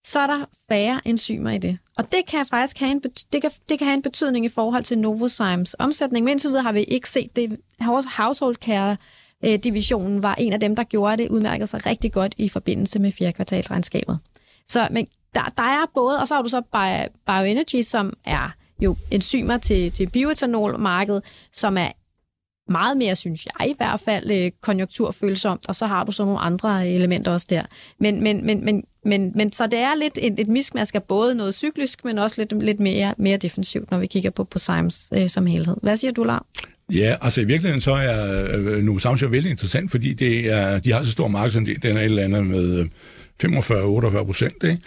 [0.05, 1.77] så er der færre enzymer i det.
[1.97, 3.01] Og det kan faktisk have en,
[3.33, 6.63] det kan, det kan have en betydning i forhold til Novozymes omsætning, men indtil videre
[6.63, 7.59] har vi ikke set det.
[7.81, 8.97] Household Care
[9.45, 12.99] øh, divisionen var en af dem, der gjorde det, udmærkede sig rigtig godt i forbindelse
[12.99, 14.19] med fjerde kvartalsregnskabet.
[14.67, 16.61] Så men der, der er både, og så har du så
[17.25, 18.49] Bioenergy, som er
[18.81, 21.91] jo enzymer til, til bioetanolmarkedet, som er
[22.71, 26.39] meget mere, synes jeg i hvert fald, øh, konjunkturfølsomt, og så har du så nogle
[26.39, 27.63] andre øh, elementer også der.
[27.99, 31.35] Men, men, men, men men, men så det er lidt et, et miskmask af både
[31.35, 35.13] noget cyklisk, men også lidt, lidt mere, mere defensivt, når vi kigger på, på Sims
[35.13, 35.75] øh, som helhed.
[35.81, 36.45] Hvad siger du, Lar?
[36.91, 40.91] Ja, altså i virkeligheden så er øh, nu Samsung vældig interessant, fordi det er, de
[40.91, 42.85] har så stor markedsandel, den er et eller andet med øh,
[43.43, 44.79] 45-48 procent, øh,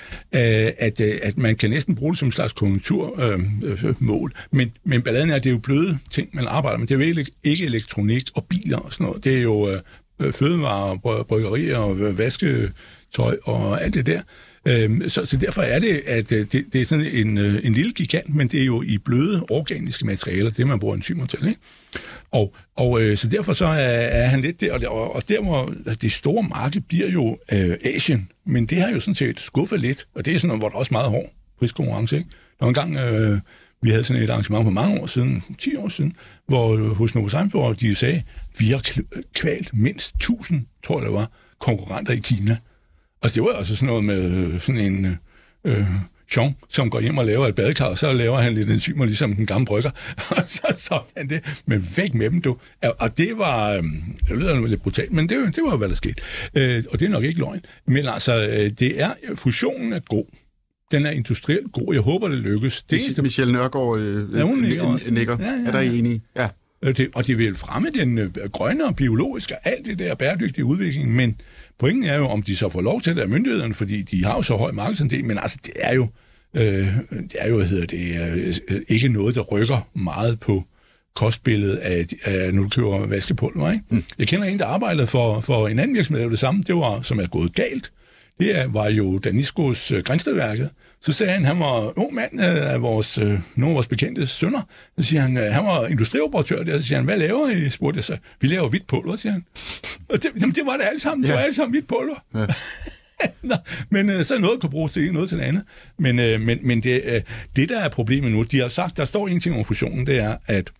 [0.79, 4.33] at, øh, at man kan næsten bruge det som en slags konjunkturmål.
[4.35, 6.87] Øh, øh men, men balladen er, at det er jo bløde ting, man arbejder med.
[6.87, 9.25] Det er jo ikke, ikke elektronik og biler og sådan noget.
[9.25, 9.71] Det er jo
[10.21, 12.19] øh, fødevarer, bryggerier og
[13.15, 14.23] tøj og alt det der.
[14.69, 17.73] Øhm, så, så derfor er det, at øh, det, det er sådan en, øh, en
[17.73, 21.49] lille gigant, men det er jo i bløde organiske materialer, det man bruger enzymer til.
[21.49, 21.61] Ikke?
[22.31, 25.75] Og, og øh, så derfor så er, er han lidt der, og, og der hvor
[25.87, 29.81] altså, det store marked bliver jo øh, Asien, men det har jo sådan set skuffet
[29.81, 32.17] lidt, og det er sådan noget, hvor der er også meget hård priskonkurrence.
[32.17, 32.31] Ikke?
[32.61, 33.41] Når en gang øh,
[33.83, 37.15] vi havde sådan et arrangement for mange år siden, 10 år siden, hvor øh, hos
[37.15, 38.23] Novozymes, hvor de sagde,
[38.59, 38.91] vi har
[39.35, 42.57] kvalt mindst 1000, tror jeg det var, konkurrenter i Kina.
[43.21, 45.19] Og det var altså sådan noget med øh, sådan en...
[45.65, 45.87] Øh,
[46.37, 49.35] Jean, som går hjem og laver et badekar, og så laver han lidt enzymer, ligesom
[49.37, 49.91] den gamle brygger.
[50.37, 52.57] og så så han det, men væk med dem, du.
[52.99, 53.83] Og det var, øh,
[54.29, 56.15] det lyder lidt brutalt, men det, det var, hvad der skete.
[56.55, 57.61] Øh, og det er nok ikke løgn.
[57.87, 60.25] Men altså, øh, det er, fusionen er god.
[60.91, 61.95] Den er industrielt god.
[61.95, 62.83] Jeg håber, det lykkes.
[62.83, 65.11] Det er Michelle Nørgaard øh, ja, hun nikker.
[65.11, 65.37] nikker.
[65.41, 65.67] Ja, ja, ja.
[65.67, 66.23] Er der enige?
[66.37, 66.49] Ja.
[66.85, 70.65] Det, og det vil fremme den øh, grønne og biologiske og alt det der bæredygtige
[70.65, 71.41] udvikling, men
[71.79, 74.37] pointen er jo, om de så får lov til det af myndighederne, fordi de har
[74.37, 76.09] jo så høj markedsandel, men altså, det er jo,
[76.55, 80.65] øh, det er jo, hvad hedder det, øh, ikke noget, der rykker meget på
[81.15, 83.73] kostbilledet af, af når du køber vaskepulver.
[83.73, 83.85] Ikke?
[83.91, 84.05] Mm.
[84.19, 87.03] Jeg kender en, der arbejdede for, for en anden virksomhed, der det samme, det var,
[87.03, 87.93] som er gået galt.
[88.41, 90.71] Det var jo Daniskos øh, Grænstedværket,
[91.01, 94.27] så sagde han, han var ung mand øh, af vores, øh, nogle af vores bekendte
[94.27, 94.63] sønner.
[94.99, 96.81] Så siger han, øh, han var industrioperatør der.
[96.81, 97.71] Så siger han, hvad laver I?
[97.71, 98.17] Spurgte jeg så.
[98.41, 99.45] Vi laver hvidt pulver, siger han.
[100.09, 101.23] Og det, jamen, det var det alle sammen.
[101.23, 101.35] Det ja.
[101.35, 102.25] var alle sammen hvidt pulver.
[102.35, 102.47] Ja.
[103.49, 103.55] Nå,
[103.91, 105.65] men øh, så noget kan bruges til noget til det andet.
[105.99, 107.23] Men, øh, men, men det, øh,
[107.57, 110.19] det, der er problemet nu, de har sagt, der står en ting om fusionen, det
[110.19, 110.71] er, at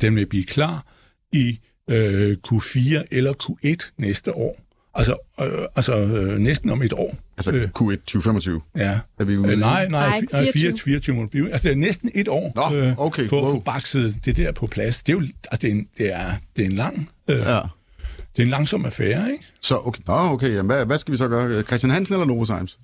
[0.00, 0.86] den vil blive klar
[1.32, 1.58] i
[1.90, 4.65] øh, Q4 eller Q1 næste år.
[4.96, 7.16] Altså, øh, altså øh, næsten om et år.
[7.36, 8.60] Altså øh, Q1 2025?
[8.76, 8.98] Ja.
[9.20, 9.52] Er vi ude?
[9.52, 10.78] Øh, nej, nej, nej 24.
[10.78, 11.52] 24 må blive.
[11.52, 13.28] Altså, det er næsten et år Nå, øh, okay.
[13.28, 13.46] for wow.
[13.46, 15.02] at få bakset det der på plads.
[15.02, 17.10] Det er jo altså, det er en, det er, det er en lang...
[17.28, 17.60] Øh, ja.
[18.36, 19.44] Det er en langsom affære, ikke?
[19.60, 20.50] Så, okay, Nå, okay.
[20.54, 21.62] Jamen, hvad, hvad skal vi så gøre?
[21.62, 22.78] Christian Hansen eller Novozymes?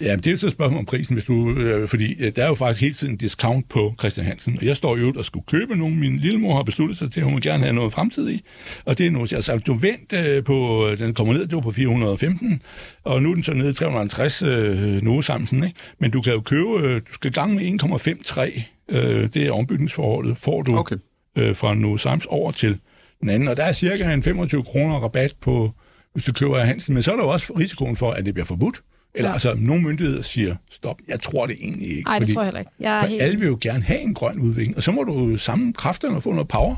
[0.00, 2.48] Ja, det er så et spørgsmål om prisen, hvis du, øh, fordi øh, der er
[2.48, 5.76] jo faktisk hele tiden discount på Christian Hansen, og jeg står jo og skulle købe
[5.76, 6.00] nogen.
[6.00, 8.44] Min lille mor har besluttet sig til, at hun vil gerne have noget fremtid i,
[8.84, 11.60] og det er nu, jeg sagde, du vent øh, på, den kommer ned, det var
[11.60, 12.62] på 415,
[13.04, 15.76] og nu er den så nede i 350 øh, nu sammen, ikke?
[16.00, 20.38] men du kan jo købe, øh, du skal gang med 1,53, øh, det er ombygningsforholdet,
[20.38, 20.96] får du okay.
[21.38, 22.78] øh, fra nu Sams over til
[23.20, 25.72] den anden, og der er cirka en 25 kroner rabat på,
[26.12, 28.46] hvis du køber Hansen, men så er der jo også risikoen for, at det bliver
[28.46, 28.80] forbudt.
[29.18, 29.32] Eller ja.
[29.32, 32.02] altså, nogle myndigheder siger, stop, jeg tror det egentlig ikke.
[32.08, 32.72] Nej, det tror jeg heller ikke.
[32.80, 33.22] Jeg er helt...
[33.22, 36.22] alle vil jo gerne have en grøn udvikling, og så må du samle kræfterne og
[36.22, 36.76] få noget power.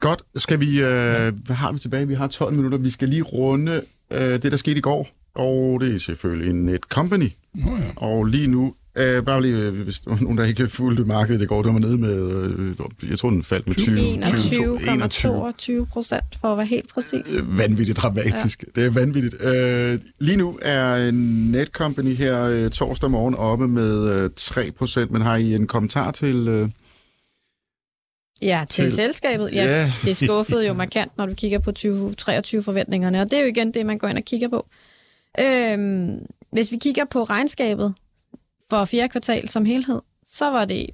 [0.00, 2.08] Godt, skal vi, øh, hvad har vi tilbage?
[2.08, 2.78] Vi har 12 minutter.
[2.78, 5.08] Vi skal lige runde øh, det, der skete i går.
[5.34, 7.30] Og det er selvfølgelig en Netcompany.
[7.66, 7.90] Oh, ja.
[7.96, 11.62] Og lige nu Uh, bare lige, øh, hvis nogen, der ikke fulgte markedet i går,
[11.62, 16.58] det var nede med, uh, jeg tror, den faldt med 20, 21,22 procent, for at
[16.58, 17.42] være helt præcis.
[17.42, 18.64] Uh, vanvittigt dramatisk.
[18.76, 18.80] Ja.
[18.80, 19.34] Det er vanvittigt.
[19.34, 25.36] Uh, lige nu er Netcompany her torsdag morgen oppe med uh, 3 procent, men har
[25.36, 26.48] I en kommentar til...
[26.48, 26.68] Uh,
[28.42, 29.50] Ja, til, til selskabet.
[29.52, 29.90] Ja, yeah.
[30.04, 33.74] det skuffede jo markant, når du kigger på 2023 forventningerne, og det er jo igen
[33.74, 34.66] det, man går ind og kigger på.
[35.40, 37.94] Øhm, hvis vi kigger på regnskabet,
[38.72, 40.90] for fjerde kvartal som helhed, så var det,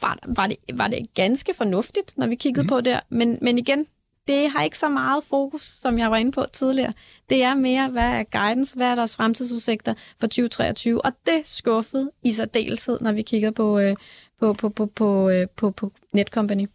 [0.00, 2.68] var, var det, var det ganske fornuftigt, når vi kiggede mm.
[2.68, 3.00] på det.
[3.08, 3.86] Men, men igen,
[4.28, 6.92] det har ikke så meget fokus, som jeg var inde på tidligere.
[7.30, 12.10] Det er mere, hvad er guidance, hvad er deres fremtidsudsigter for 2023, og det skuffede
[12.22, 13.96] i særdeleshed, når vi kigger på, øh,
[14.40, 16.66] på, på, på, på, øh, på, på Netcompany.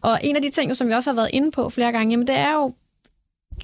[0.00, 2.26] Og en af de ting, som vi også har været inde på flere gange, jamen
[2.26, 2.74] det er jo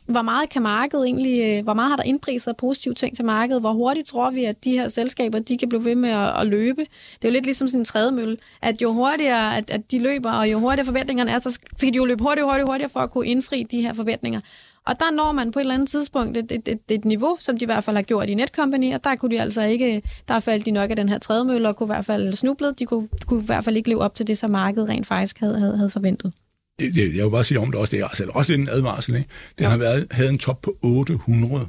[0.07, 3.63] hvor meget kan markedet egentlig, øh, hvor meget har der indpriset positive ting til markedet?
[3.63, 6.47] Hvor hurtigt tror vi, at de her selskaber, de kan blive ved med at, at
[6.47, 6.81] løbe?
[6.81, 10.31] Det er jo lidt ligesom sådan en trædemølle, at jo hurtigere at, at de løber,
[10.33, 13.11] og jo hurtigere forventningerne er, så skal de jo løbe hurtigere, hurtigere, hurtigere for at
[13.11, 14.41] kunne indfri de her forventninger.
[14.87, 17.59] Og der når man på et eller andet tidspunkt et, et, et, et niveau, som
[17.59, 20.41] de i hvert fald har gjort i Netcompany, og der kunne de altså ikke, der
[20.41, 23.09] faldt de nok af den her trædemølle, og kunne i hvert fald snublet, de kunne,
[23.27, 25.77] kunne i hvert fald ikke leve op til det, som markedet rent faktisk havde, havde,
[25.77, 26.33] havde forventet
[26.79, 28.69] det, det, jeg vil bare sige om det også, det er altså også lidt en
[28.69, 29.15] advarsel.
[29.15, 29.29] Ikke?
[29.59, 29.71] Den ja.
[29.71, 31.69] har været, havde en top på 800.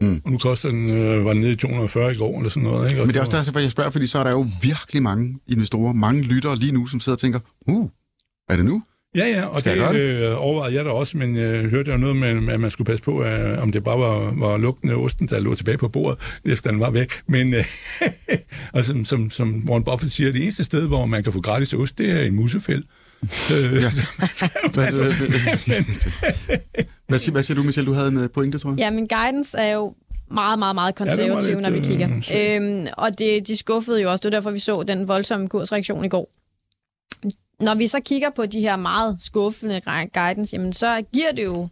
[0.00, 0.20] Mm.
[0.24, 2.90] Og nu koster den, øh, var den nede i 240 i går, eller sådan noget.
[2.90, 3.00] Ikke?
[3.00, 5.92] Men det er også derfor, jeg spørger, fordi så er der jo virkelig mange investorer,
[5.92, 7.88] mange lyttere lige nu, som sidder og tænker, uh,
[8.48, 8.82] er det nu?
[9.14, 10.00] Ja, ja, og Skal det, jeg det?
[10.00, 12.86] Øh, overvejede jeg da også, men jeg øh, hørte jo noget med, at man skulle
[12.86, 15.88] passe på, at, om det bare var, var lugten af osten, der lå tilbage på
[15.88, 17.12] bordet, efter den var væk.
[17.26, 17.64] Men, øh,
[18.74, 21.72] og som, som, som Warren Buffett siger, det eneste sted, hvor man kan få gratis
[21.74, 22.84] ost, det er en musefæld.
[23.22, 23.28] Øh,
[23.82, 23.90] Ja.
[27.08, 27.88] Hvad, siger, hvad siger du, Michelle?
[27.90, 28.78] Du havde en øh, pointe, tror jeg.
[28.78, 29.94] Ja, men guidance er jo
[30.30, 32.08] meget, meget, meget Ja, det konservativ, var når vi kigger.
[32.34, 32.56] øh.
[32.78, 36.04] Øhm, og det, de skuffede jo også, det var derfor, vi så den voldsomme kursreaktion
[36.04, 36.30] i går.
[37.60, 39.80] Når vi så kigger på de her meget skuffende
[40.14, 41.68] guidance, jamen så giver det jo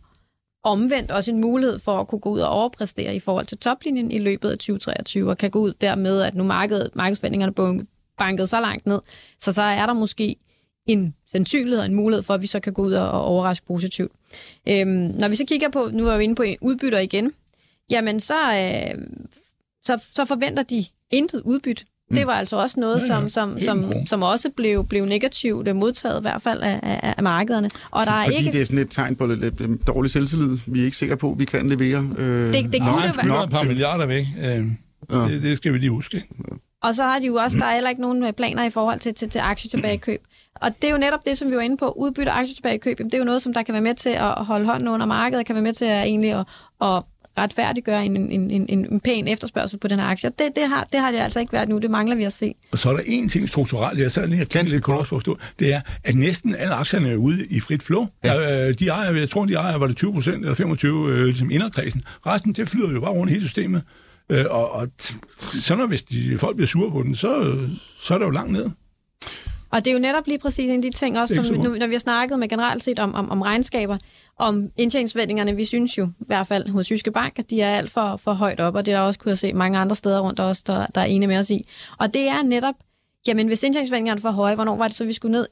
[0.64, 4.10] omvendt også en mulighed for at kunne gå ud og overpræstere i forhold til toplinjen
[4.10, 7.84] i løbet af 2023, og kan gå ud dermed, at nu markedet, markedsforventningerne er
[8.18, 9.00] banket så langt ned,
[9.40, 10.36] så så er der måske
[10.86, 13.66] en sandsynlighed og en mulighed for, at vi så kan gå ud og, og overraske
[13.66, 14.12] positivt.
[14.68, 17.32] Øhm, når vi så kigger på, nu er vi inde på udbytter igen,
[17.90, 19.02] jamen så, øh,
[19.84, 21.84] så, så forventer de intet udbytte.
[22.14, 23.28] Det var altså også noget, Ja, ja.
[23.28, 27.22] som, som, som, som også blev, blev negativt modtaget, i hvert fald af, af, af
[27.22, 27.70] markederne.
[27.90, 28.52] Og der er Fordi ikke...
[28.52, 30.58] det er sådan et tegn på lidt, lidt dårlig selvtillid.
[30.66, 32.08] Vi er ikke sikre på, at vi kan levere.
[32.18, 34.26] Øh, Det- det kunne Nej, det han skylder nok et par milliarder væk.
[34.40, 34.66] Øh,
[35.12, 35.16] Ja.
[35.18, 36.24] det, det skal vi lige huske.
[36.82, 39.00] Og så har de jo også, der er heller ikke nogen øh, planer i forhold
[39.00, 40.22] til, til, til aktietilbagekøb.
[40.60, 43.00] Og det er jo netop det, som vi var inde på, udbytte og aktietilbagekøb.
[43.00, 45.06] Jamen, det er jo noget, som der kan være med til at holde hånden under
[45.06, 46.46] markedet, kan være med til at egentlig at,
[46.82, 47.02] at
[47.38, 50.30] retfærdiggøre en, en, en, en, en pæn efterspørgsel på den her aktie.
[50.38, 52.54] Det, det, har, det har det altså ikke været nu, det mangler vi at se.
[52.72, 55.08] Og så er der én ting strukturelt, jeg sad lige og kiggede lidt på også
[55.08, 58.06] forstå, det er, at næsten alle aktierne er ude i frit flow.
[58.24, 58.34] Ja.
[58.34, 58.72] Ja.
[58.72, 62.02] de ejer, jeg tror, de ejer, var det 20 procent eller 25 øh, ligesom inderkredsen.
[62.26, 63.82] Resten, det flyder jo bare rundt i hele systemet.
[64.30, 67.58] Øh, og, og t- så når hvis de, folk bliver sure på den, så,
[67.98, 68.70] så er der jo langt ned.
[69.70, 71.86] Og det er jo netop lige præcis en af de ting også, som nu, når
[71.86, 73.98] vi har snakket med generelt set om, om, om regnskaber,
[74.38, 77.90] om indtjeningsforventningerne, vi synes jo, i hvert fald hos Jyske Bank, at de er alt
[77.90, 80.40] for, for højt op, og det er der også kunne se mange andre steder rundt
[80.40, 81.68] også, der, der er enige med os i.
[81.98, 82.74] Og det er netop,
[83.26, 85.46] jamen hvis indtjeningsforventningerne er for høje, hvornår var det så, vi skulle ned?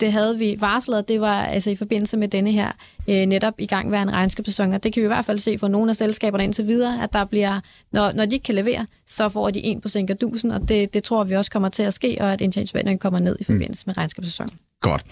[0.00, 2.72] Det havde vi varslet, og det var altså i forbindelse med denne her
[3.08, 5.68] øh, netop i gang værende regnskabssæson, og det kan vi i hvert fald se for
[5.68, 7.60] nogle af selskaberne indtil videre, at der bliver,
[7.92, 11.04] når, når de ikke kan levere, så får de en på sænkerdusen, og det, det
[11.04, 13.96] tror vi også kommer til at ske, og at indtjeningsforventningerne kommer ned i forbindelse med
[13.96, 14.52] regnskabssæsonen.
[14.80, 15.04] Godt.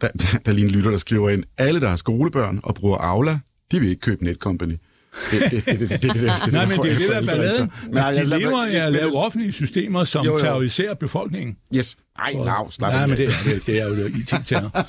[0.00, 2.74] Der, der, der er lige en lytter, der skriver ind, alle, der har skolebørn og
[2.74, 3.38] bruger Aula,
[3.72, 4.74] de vil ikke købe Netcompany.
[5.30, 7.26] Det, det, det, det, det, det, det, det, Nej, men det er det, der er
[7.26, 7.70] balladen.
[7.88, 10.38] Nej, de lever af at lave offentlige systemer, som Jo, jo.
[10.38, 11.56] terroriserer befolkningen.
[11.76, 11.96] Yes.
[12.18, 14.86] Ej, lav, slap Nej, men det, er- det, det er jo IT-terror.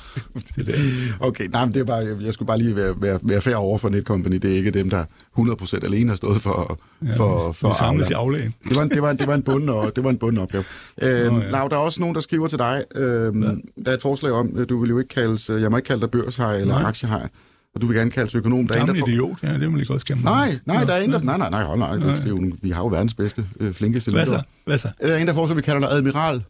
[0.56, 0.74] det, det.
[1.20, 3.56] Okay, nej, men det er bare, jeg, jeg skulle bare lige være, være, være fair
[3.56, 4.36] over for Netcompany.
[4.36, 5.04] Det er ikke dem, der
[5.38, 6.78] 100% alene har stået for,
[7.16, 8.54] for, for Vi samles i aflægen.
[8.68, 10.42] Det var, en, det, var en, det var en bunden, og det var en bunden
[10.42, 10.64] opgave.
[11.02, 11.44] Øhm, Nå, ja.
[11.46, 11.50] ja.
[11.50, 12.84] Lav, der er også nogen, der skriver til dig.
[12.94, 13.48] Øhm, ja.
[13.84, 16.10] Der er et forslag om, du vil jo ikke kaldes, jeg må ikke kalde dig
[16.10, 17.28] børshej eller aktiehej,
[17.76, 18.66] og du vil gerne kaldes økonom.
[18.68, 20.24] Der er en, Gammel der idiot, ja, det må lige godt skæmme.
[20.24, 21.20] Nej, nej, der er en, der...
[21.20, 21.92] Nej, nej, nej, hold nej.
[21.96, 24.42] Det er jo, vi har jo verdens bedste, øh, flinkeste Hvad så?
[24.64, 24.88] Hvad så?
[25.02, 26.42] Der er en, der foreslår, at vi kalder dig admiral,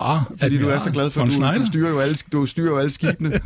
[0.00, 2.70] Ah, fordi du er så glad for, at du, du, styrer jo alle, du styrer
[2.70, 3.40] jo alle skibene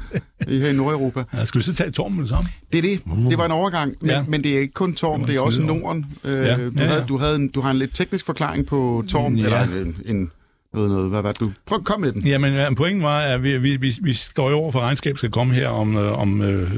[0.49, 1.25] i- her i Nordeuropa.
[1.35, 2.49] Ja, skal vi så tage Torben med det samme?
[2.73, 3.29] Det er det.
[3.31, 4.25] Det var en overgang, men, ja.
[4.29, 5.63] Men det er ikke kun Torm, Det det er også.
[5.63, 6.07] Norden.
[6.25, 6.57] Øh, Ja.
[6.57, 6.89] du, Ja, ja.
[6.89, 9.45] havde, du, havde en, du har en lidt teknisk forklaring på Torm, Ja.
[9.45, 10.31] eller en, en
[10.73, 11.53] noget, noget, hvad var det, du?
[11.67, 12.27] Prøv, kom med den.
[12.27, 15.31] Jamen, pointen var, at vi, vi, vi, vi står i over for, at regnskab skal
[15.31, 16.71] komme her om, øh, om øh,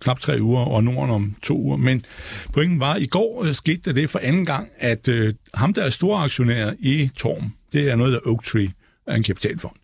[0.00, 1.76] knap tre uger, og Norden om to uger.
[1.76, 2.04] Men
[2.52, 5.82] pointen var, at i går øh, skete det for anden gang, at øh, ham, der
[5.82, 8.68] er store aktionær i Torm, det er noget, der Oak Tree,
[9.06, 9.76] er en kapitalfond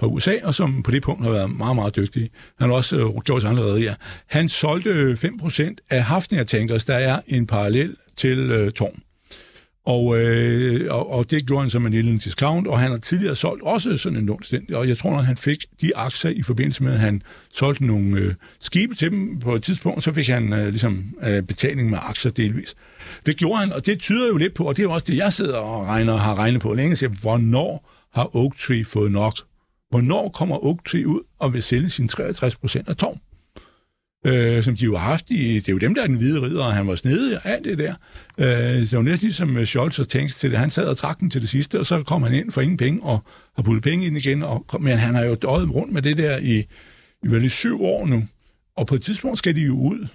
[0.00, 2.30] fra USA, og som på det punkt har været meget, meget dygtig.
[2.58, 3.94] Han har også øh, gjort sig allerede, ja.
[4.26, 9.02] Han solgte 5% af Hafnia Tankers, der er en parallel til øh, Torm.
[9.84, 13.36] Og, øh, og, og det gjorde han som en lille discount, og han har tidligere
[13.36, 16.82] solgt også sådan en lånstænd, og jeg tror nok, han fik de aktier i forbindelse
[16.82, 17.22] med, at han
[17.52, 21.42] solgte nogle øh, skibe til dem på et tidspunkt, så fik han øh, ligesom øh,
[21.42, 22.74] betaling med aktier delvis.
[23.26, 25.16] Det gjorde han, og det tyder jo lidt på, og det er jo også det,
[25.16, 29.34] jeg sidder og regner, har regnet på længe, siger, hvornår har Oak Tree fået nok?
[29.90, 33.20] Hvornår kommer Oak Tree ud og vil sælge sine 63 procent af Torm?
[34.26, 36.42] Øh, som de jo har haft i, det er jo dem, der er den hvide
[36.42, 37.94] ridder, og han var snedig og alt det der.
[38.38, 38.46] Øh,
[38.80, 40.58] det var næsten ligesom øh, Scholz og Tanks til det.
[40.58, 42.76] Han sad og trak den til det sidste, og så kom han ind for ingen
[42.76, 43.18] penge, og
[43.56, 46.16] har puttet penge ind igen, og, kom- men han har jo døjet rundt med det
[46.16, 46.58] der i,
[47.22, 48.24] i vel syv år nu,
[48.76, 50.08] og på et tidspunkt skal de jo ud,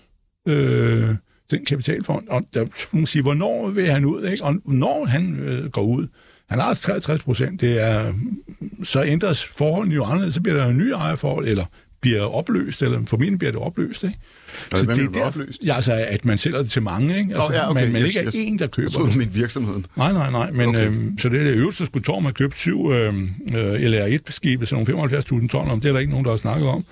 [0.47, 1.15] øh,
[1.51, 4.43] den kapitalfond, og der må man sige, hvornår vil han ud, ikke?
[4.43, 6.07] og når han øh, går ud,
[6.49, 8.13] han har 63 procent, det er,
[8.83, 11.65] så ændres forholdene jo anderledes, så bliver der en ny ejerforhold, eller
[12.05, 14.15] bliver opløst, eller formentlig bliver det opløst, ikke?
[14.69, 15.61] hvad mener du med der- opløst?
[15.65, 17.35] Ja, altså, at man sælger det til mange, ikke?
[17.35, 18.35] Altså, Nå, ja, okay, men, men yes, ikke er yes.
[18.37, 19.19] en, der køber Jeg troede, det.
[19.19, 19.85] det min virksomheden.
[19.97, 20.51] Nej, nej, nej.
[20.51, 20.87] Men, Okay.
[20.87, 23.13] øhm, så det er det øverste, skulle Torm have købt syv øh,
[23.55, 25.81] øh, LR1-skibe, sådan nogle 75.000 ton om.
[25.81, 26.85] Det er der ikke nogen, der har snakket om.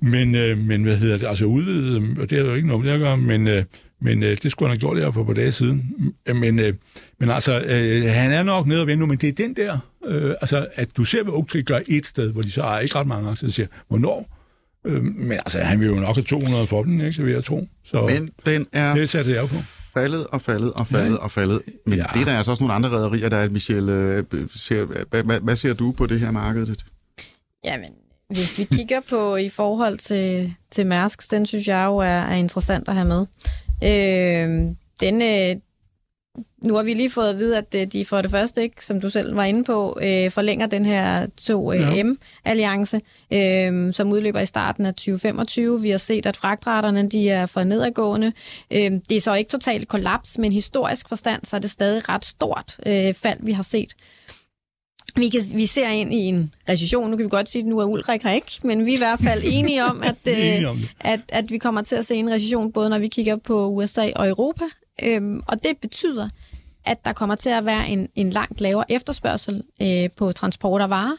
[0.00, 1.26] Men, øh, men hvad hedder det?
[1.26, 3.46] Altså udvidet, øh, og det er der jo ikke noget med det at gøre, men,
[3.48, 3.64] øh,
[4.00, 5.94] men øh, det skulle han have gjort her for et par dage siden.
[6.34, 6.74] Men, øh,
[7.20, 9.78] men altså, øh, han er nok nede og vende nu, men det er den der,
[10.06, 12.78] øh, altså, at du ser, hvad Oak Tree gør et sted, hvor de så er
[12.78, 14.33] ikke ret mange aktier, der siger, hvornår
[14.84, 17.44] Øh, men altså, han vil jo nok have 200 for den, ikke, så vil jeg
[17.44, 17.68] tro.
[17.84, 19.54] Så Men den er det satte jeg på.
[19.94, 21.16] faldet og faldet og faldet Ja.
[21.16, 21.62] og faldet.
[21.86, 22.04] Men Ja.
[22.14, 23.92] det er der altså også nogle andre rædderier, der er, Michelle.
[23.92, 24.24] øh,
[24.54, 26.66] Ser, hvad, hvad, hvad ser du på det her marked?
[27.64, 27.90] Jamen,
[28.30, 32.34] hvis vi kigger på i forhold til, til Mærsk, den synes jeg jo er, er
[32.34, 33.26] interessant at have med.
[33.84, 35.56] Øh, den, øh,
[36.62, 39.00] nu har vi lige fået at vide, at øh, de for det første ikke, som
[39.00, 43.00] du selv var inde på, øh, forlænger den her 2M-alliance,
[43.32, 45.82] øh, som udløber i starten af 2025.
[45.82, 48.32] Vi har set, at fragtraterne de er for nedadgående.
[48.70, 52.24] Øh, det er så ikke totalt kollaps, men historisk forstand, så er det stadig ret
[52.24, 53.94] stort øh, fald, vi har set.
[55.16, 57.10] Vi, kan, vi ser ind i en recession.
[57.10, 58.98] Nu kan vi godt sige, at nu er Ulrik her ikke, men vi er i
[58.98, 60.90] hvert fald enige om, at, enige øh, om det.
[61.00, 64.10] at, at vi kommer til at se en recession, både når vi kigger på USA
[64.16, 64.64] og Europa.
[65.02, 66.28] Øhm, og det betyder,
[66.84, 70.90] at der kommer til at være en, en langt lavere efterspørgsel øh, på transport af
[70.90, 71.16] varer.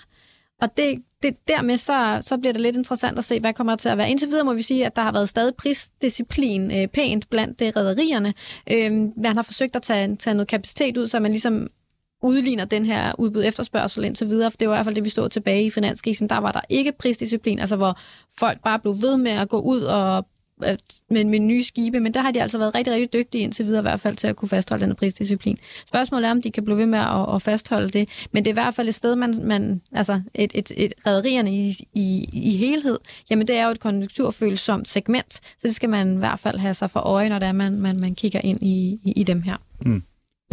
[0.61, 3.77] Og det, det, dermed så, så bliver det lidt interessant at se, hvad kommer der
[3.77, 4.09] til at være.
[4.09, 7.71] Indtil videre må vi sige, at der har været stadig prisdisciplin øh, pænt blandt øh,
[7.75, 8.33] rædderierne.
[8.71, 11.67] Øh, man har forsøgt at tage, tage noget kapacitet ud, så man ligesom
[12.23, 15.09] udligner den her udbud efterspørgsel indtil videre, for det var i hvert fald det, vi
[15.09, 16.29] stod tilbage i finanskrisen.
[16.29, 17.99] Der var der ikke prisdisciplin, altså hvor
[18.37, 20.27] folk bare blev ved med at gå ud og
[20.61, 23.79] med, med nye skibe, men der har de altså været rigtig, rigtig dygtige indtil videre
[23.79, 25.57] i hvert fald til at kunne fastholde den prisdisciplin.
[25.87, 28.53] Spørgsmålet er, om de kan blive ved med at, at fastholde det, men det er
[28.53, 32.57] i hvert fald et sted, man, man altså et, et, et rædderierne i, i, i
[32.57, 32.97] helhed,
[33.29, 36.73] jamen det er jo et konjunkturfølsomt segment, så det skal man i hvert fald have
[36.73, 39.41] sig for øje, når det er, man, man, man kigger ind i, i, i dem
[39.41, 39.57] her.
[39.85, 40.03] Mm.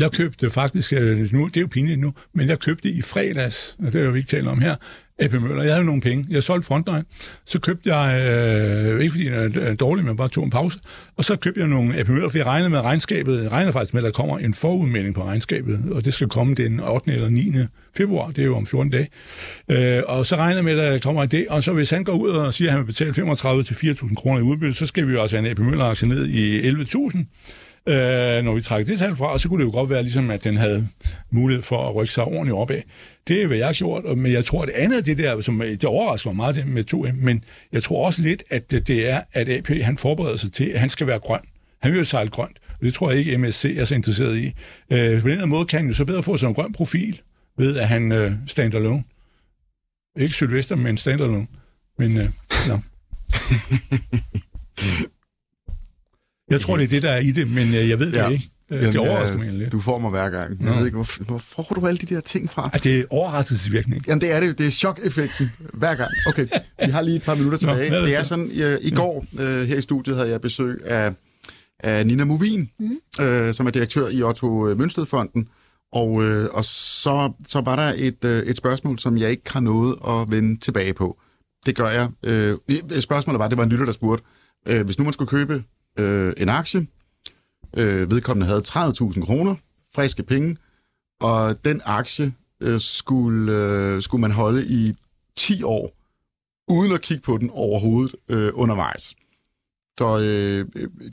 [0.01, 3.77] Jeg købte faktisk, øh, nu, det er jo pinligt nu, men jeg købte i fredags,
[3.79, 4.77] og det er jo vi ikke tale om her,
[5.19, 5.63] AP Møller.
[5.63, 6.27] Jeg havde nogle penge.
[6.31, 7.05] Jeg solgte Frontline.
[7.45, 8.21] Så købte jeg,
[8.95, 10.79] øh, ikke fordi den er dårlig, men bare tog en pause,
[11.17, 13.43] og så købte jeg nogle AP Møller, for jeg regnede med regnskabet.
[13.43, 16.55] Jeg regner faktisk med, at der kommer en forudmelding på regnskabet, og det skal komme
[16.55, 17.13] den 8.
[17.13, 17.53] eller 9.
[17.97, 19.09] februar, det er jo om 14 dage.
[19.71, 22.13] Øh, og så regner jeg med, at der kommer det, og så hvis han går
[22.13, 25.09] ud og siger, at han vil betale 35 til 4.000 kroner i udbytte, så skal
[25.09, 27.25] vi jo altså have en AP Møller-aktie ned i 11.000
[27.89, 30.31] øh, når vi trækker det tal fra, og så kunne det jo godt være, ligesom,
[30.31, 30.89] at den havde
[31.31, 32.81] mulighed for at rykke sig ordentligt opad.
[33.29, 35.41] Det er, hvad jeg har gjort, og- men jeg tror, at det andet det der,
[35.41, 39.11] som, det overrasker mig meget det med 2M, men jeg tror også lidt, at det
[39.11, 41.41] er, at AP han forbereder sig til, at han skal være grøn.
[41.83, 44.47] Han vil jo sejle grønt, og det tror jeg ikke, MSC er så interesseret i.
[44.93, 47.21] Øh, på den her måde kan han jo så bedre få sig en grøn profil,
[47.59, 49.05] ved at han øh, standalone.
[50.19, 51.47] Ikke Sylvester, men stand alone.
[51.99, 52.29] Men, øh,
[52.69, 52.79] no.
[56.53, 58.29] Jeg tror, det er det, der er i det, men øh, jeg ved det Ja.
[58.29, 58.49] ikke.
[58.71, 59.73] Øh, Jamen, det overrasker øh, mig egentlig lidt.
[59.73, 60.61] Du får mig hver gang.
[60.63, 60.77] Jeg Nå.
[60.77, 62.71] ved ikke, hvor, hvor får du alle de der ting fra?
[62.73, 64.03] Er det er overraskelsesvirkning?
[64.09, 64.59] Jamen, det er det.
[64.59, 66.11] Det er chok-effekten hver gang.
[66.29, 66.47] Okay,
[66.87, 67.91] vi har lige et par minutter Nå, tilbage.
[67.97, 68.29] er det er så?
[68.29, 71.13] sådan, øh, i går øh, her i studiet havde jeg besøg af,
[71.81, 73.25] af Nina Movin, mm.
[73.25, 75.49] øh, som er direktør i Otto Mønstedfonden.
[75.93, 79.61] Og, øh, og så, så var der et, øh, et spørgsmål, som jeg ikke har
[79.61, 81.19] nået at vende tilbage på.
[81.67, 82.09] Det gør jeg.
[82.23, 82.57] Øh,
[83.01, 84.25] spørgsmålet var, det var en lytter, der spurgte,
[84.67, 85.63] øh, hvis nu man skulle købe
[85.99, 86.87] øh, en aktie,
[87.77, 89.55] øh, vedkommende havde 30.000 kroner,
[89.95, 90.57] friske penge,
[91.21, 94.95] og den aktie øh, skulle, øh, skulle man holde i
[95.37, 95.93] 10 år,
[96.69, 99.15] uden at kigge på den overhovedet øh, undervejs.
[99.99, 100.67] Så øh,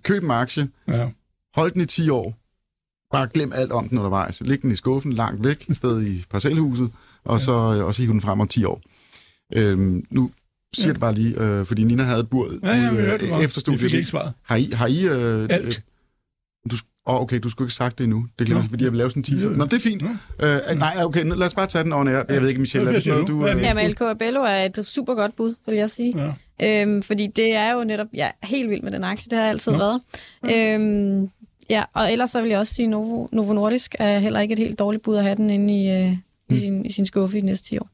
[0.04, 1.12] køb en aktie, Ja.
[1.56, 2.38] hold den i 10 år,
[3.12, 4.42] bare glem alt om den undervejs.
[4.42, 6.92] Læg den i skuffen langt væk, et sted i parcelhuset,
[7.24, 8.82] og så, øh, og så hive den frem om 10 år.
[9.54, 10.32] Øhm, nu
[10.76, 10.88] siger Ja.
[10.88, 10.94] ja.
[10.94, 13.82] det bare lige, øh, fordi Nina havde et bord Ja, ja, øh, det efter studiet.
[13.82, 14.34] fik ikke svaret.
[14.44, 15.66] Har I, har I øh, Alt.
[15.66, 15.74] øh,
[16.72, 18.28] du, oh, okay, du skulle ikke have sagt det endnu.
[18.40, 19.50] Det glemmer jeg, fordi jeg vil lave sådan en teaser.
[19.50, 19.56] Ja.
[19.56, 20.02] Nå, det er fint.
[20.02, 20.10] Nå.
[20.48, 22.24] Øh, nej, okay, lad os bare tage den over nær.
[22.30, 23.42] Jeg ved ikke, Michelle, er det sådan noget, du...
[23.42, 23.62] er Øh?
[23.62, 26.34] Ja, men LK Bello er et super godt bud, vil jeg sige.
[26.60, 26.82] Ja.
[26.82, 29.50] Øhm, fordi det er jo netop, ja, helt vild med den aktie, det har jeg
[29.52, 29.78] altid Nå.
[29.78, 30.02] været.
[30.76, 31.30] Øhm,
[31.70, 34.60] ja, og ellers så vil jeg også sige, Novo, Novo Nordisk er heller ikke et
[34.60, 36.18] helt dårligt bud at have den inde i, øh,
[36.50, 36.56] Mm.
[36.56, 37.90] i, sin, i sin skuffe i de næste 10 år.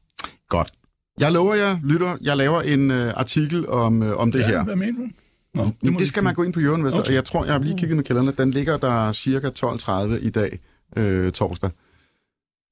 [0.48, 0.72] Godt.
[1.20, 4.64] Jeg lover jer, lytter, jeg laver en øh, artikel om, øh, om det ja, her.
[4.64, 5.08] Hvad mener du?
[5.54, 6.98] Nå, Det, det skal man gå ind på Jørgen Okay.
[6.98, 10.30] og jeg tror, jeg har lige kigget med kalenderen, den ligger der cirka 12.30 i
[10.30, 10.58] dag,
[10.96, 11.70] øh, torsdag.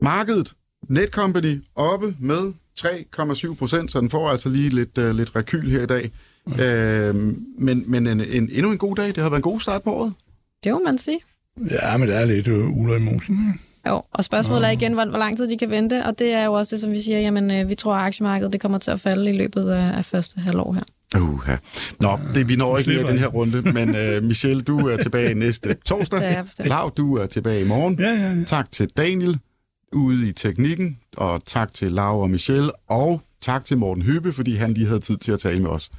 [0.02, 0.52] Markedet,
[0.88, 5.82] Netcompany, oppe med 3,7 procent, så den får altså lige lidt, øh, lidt rekyl her
[5.82, 6.10] i dag.
[6.60, 7.14] Øh,
[7.58, 9.92] men men en, en, endnu en god dag, det har været en god start på
[9.92, 10.12] året.
[10.64, 11.18] Det må man sige.
[11.70, 13.34] Ja, men det er lidt øh, uler i mosen.
[13.52, 13.64] ikke?
[13.88, 16.44] Jo, og spørgsmålet er igen, hvor, hvor lang tid de kan vente, og det er
[16.44, 18.90] jo også det, som vi siger, jamen øh, vi tror, at aktiemarkedet det kommer til
[18.90, 20.82] at falde i løbet af, af første halvår her.
[21.20, 21.48] Uh,
[22.00, 25.34] Nå, det, vi når ikke mere den her runde, men øh, Michelle, du er tilbage
[25.34, 26.44] næste Det er torsdag.
[26.58, 28.00] Lav, du er tilbage i morgen.
[28.00, 28.44] Ja, ja, ja.
[28.44, 29.38] Tak til Daniel
[29.92, 34.54] ude i teknikken, og tak til Laura og Michelle, og tak til Morten Hyppe, fordi
[34.54, 35.90] han lige havde tid til at tale med os.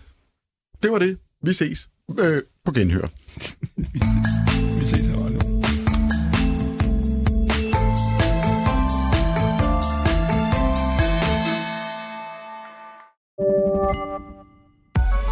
[0.83, 1.17] Det var det.
[1.43, 3.07] Vi ses øh, på genhør.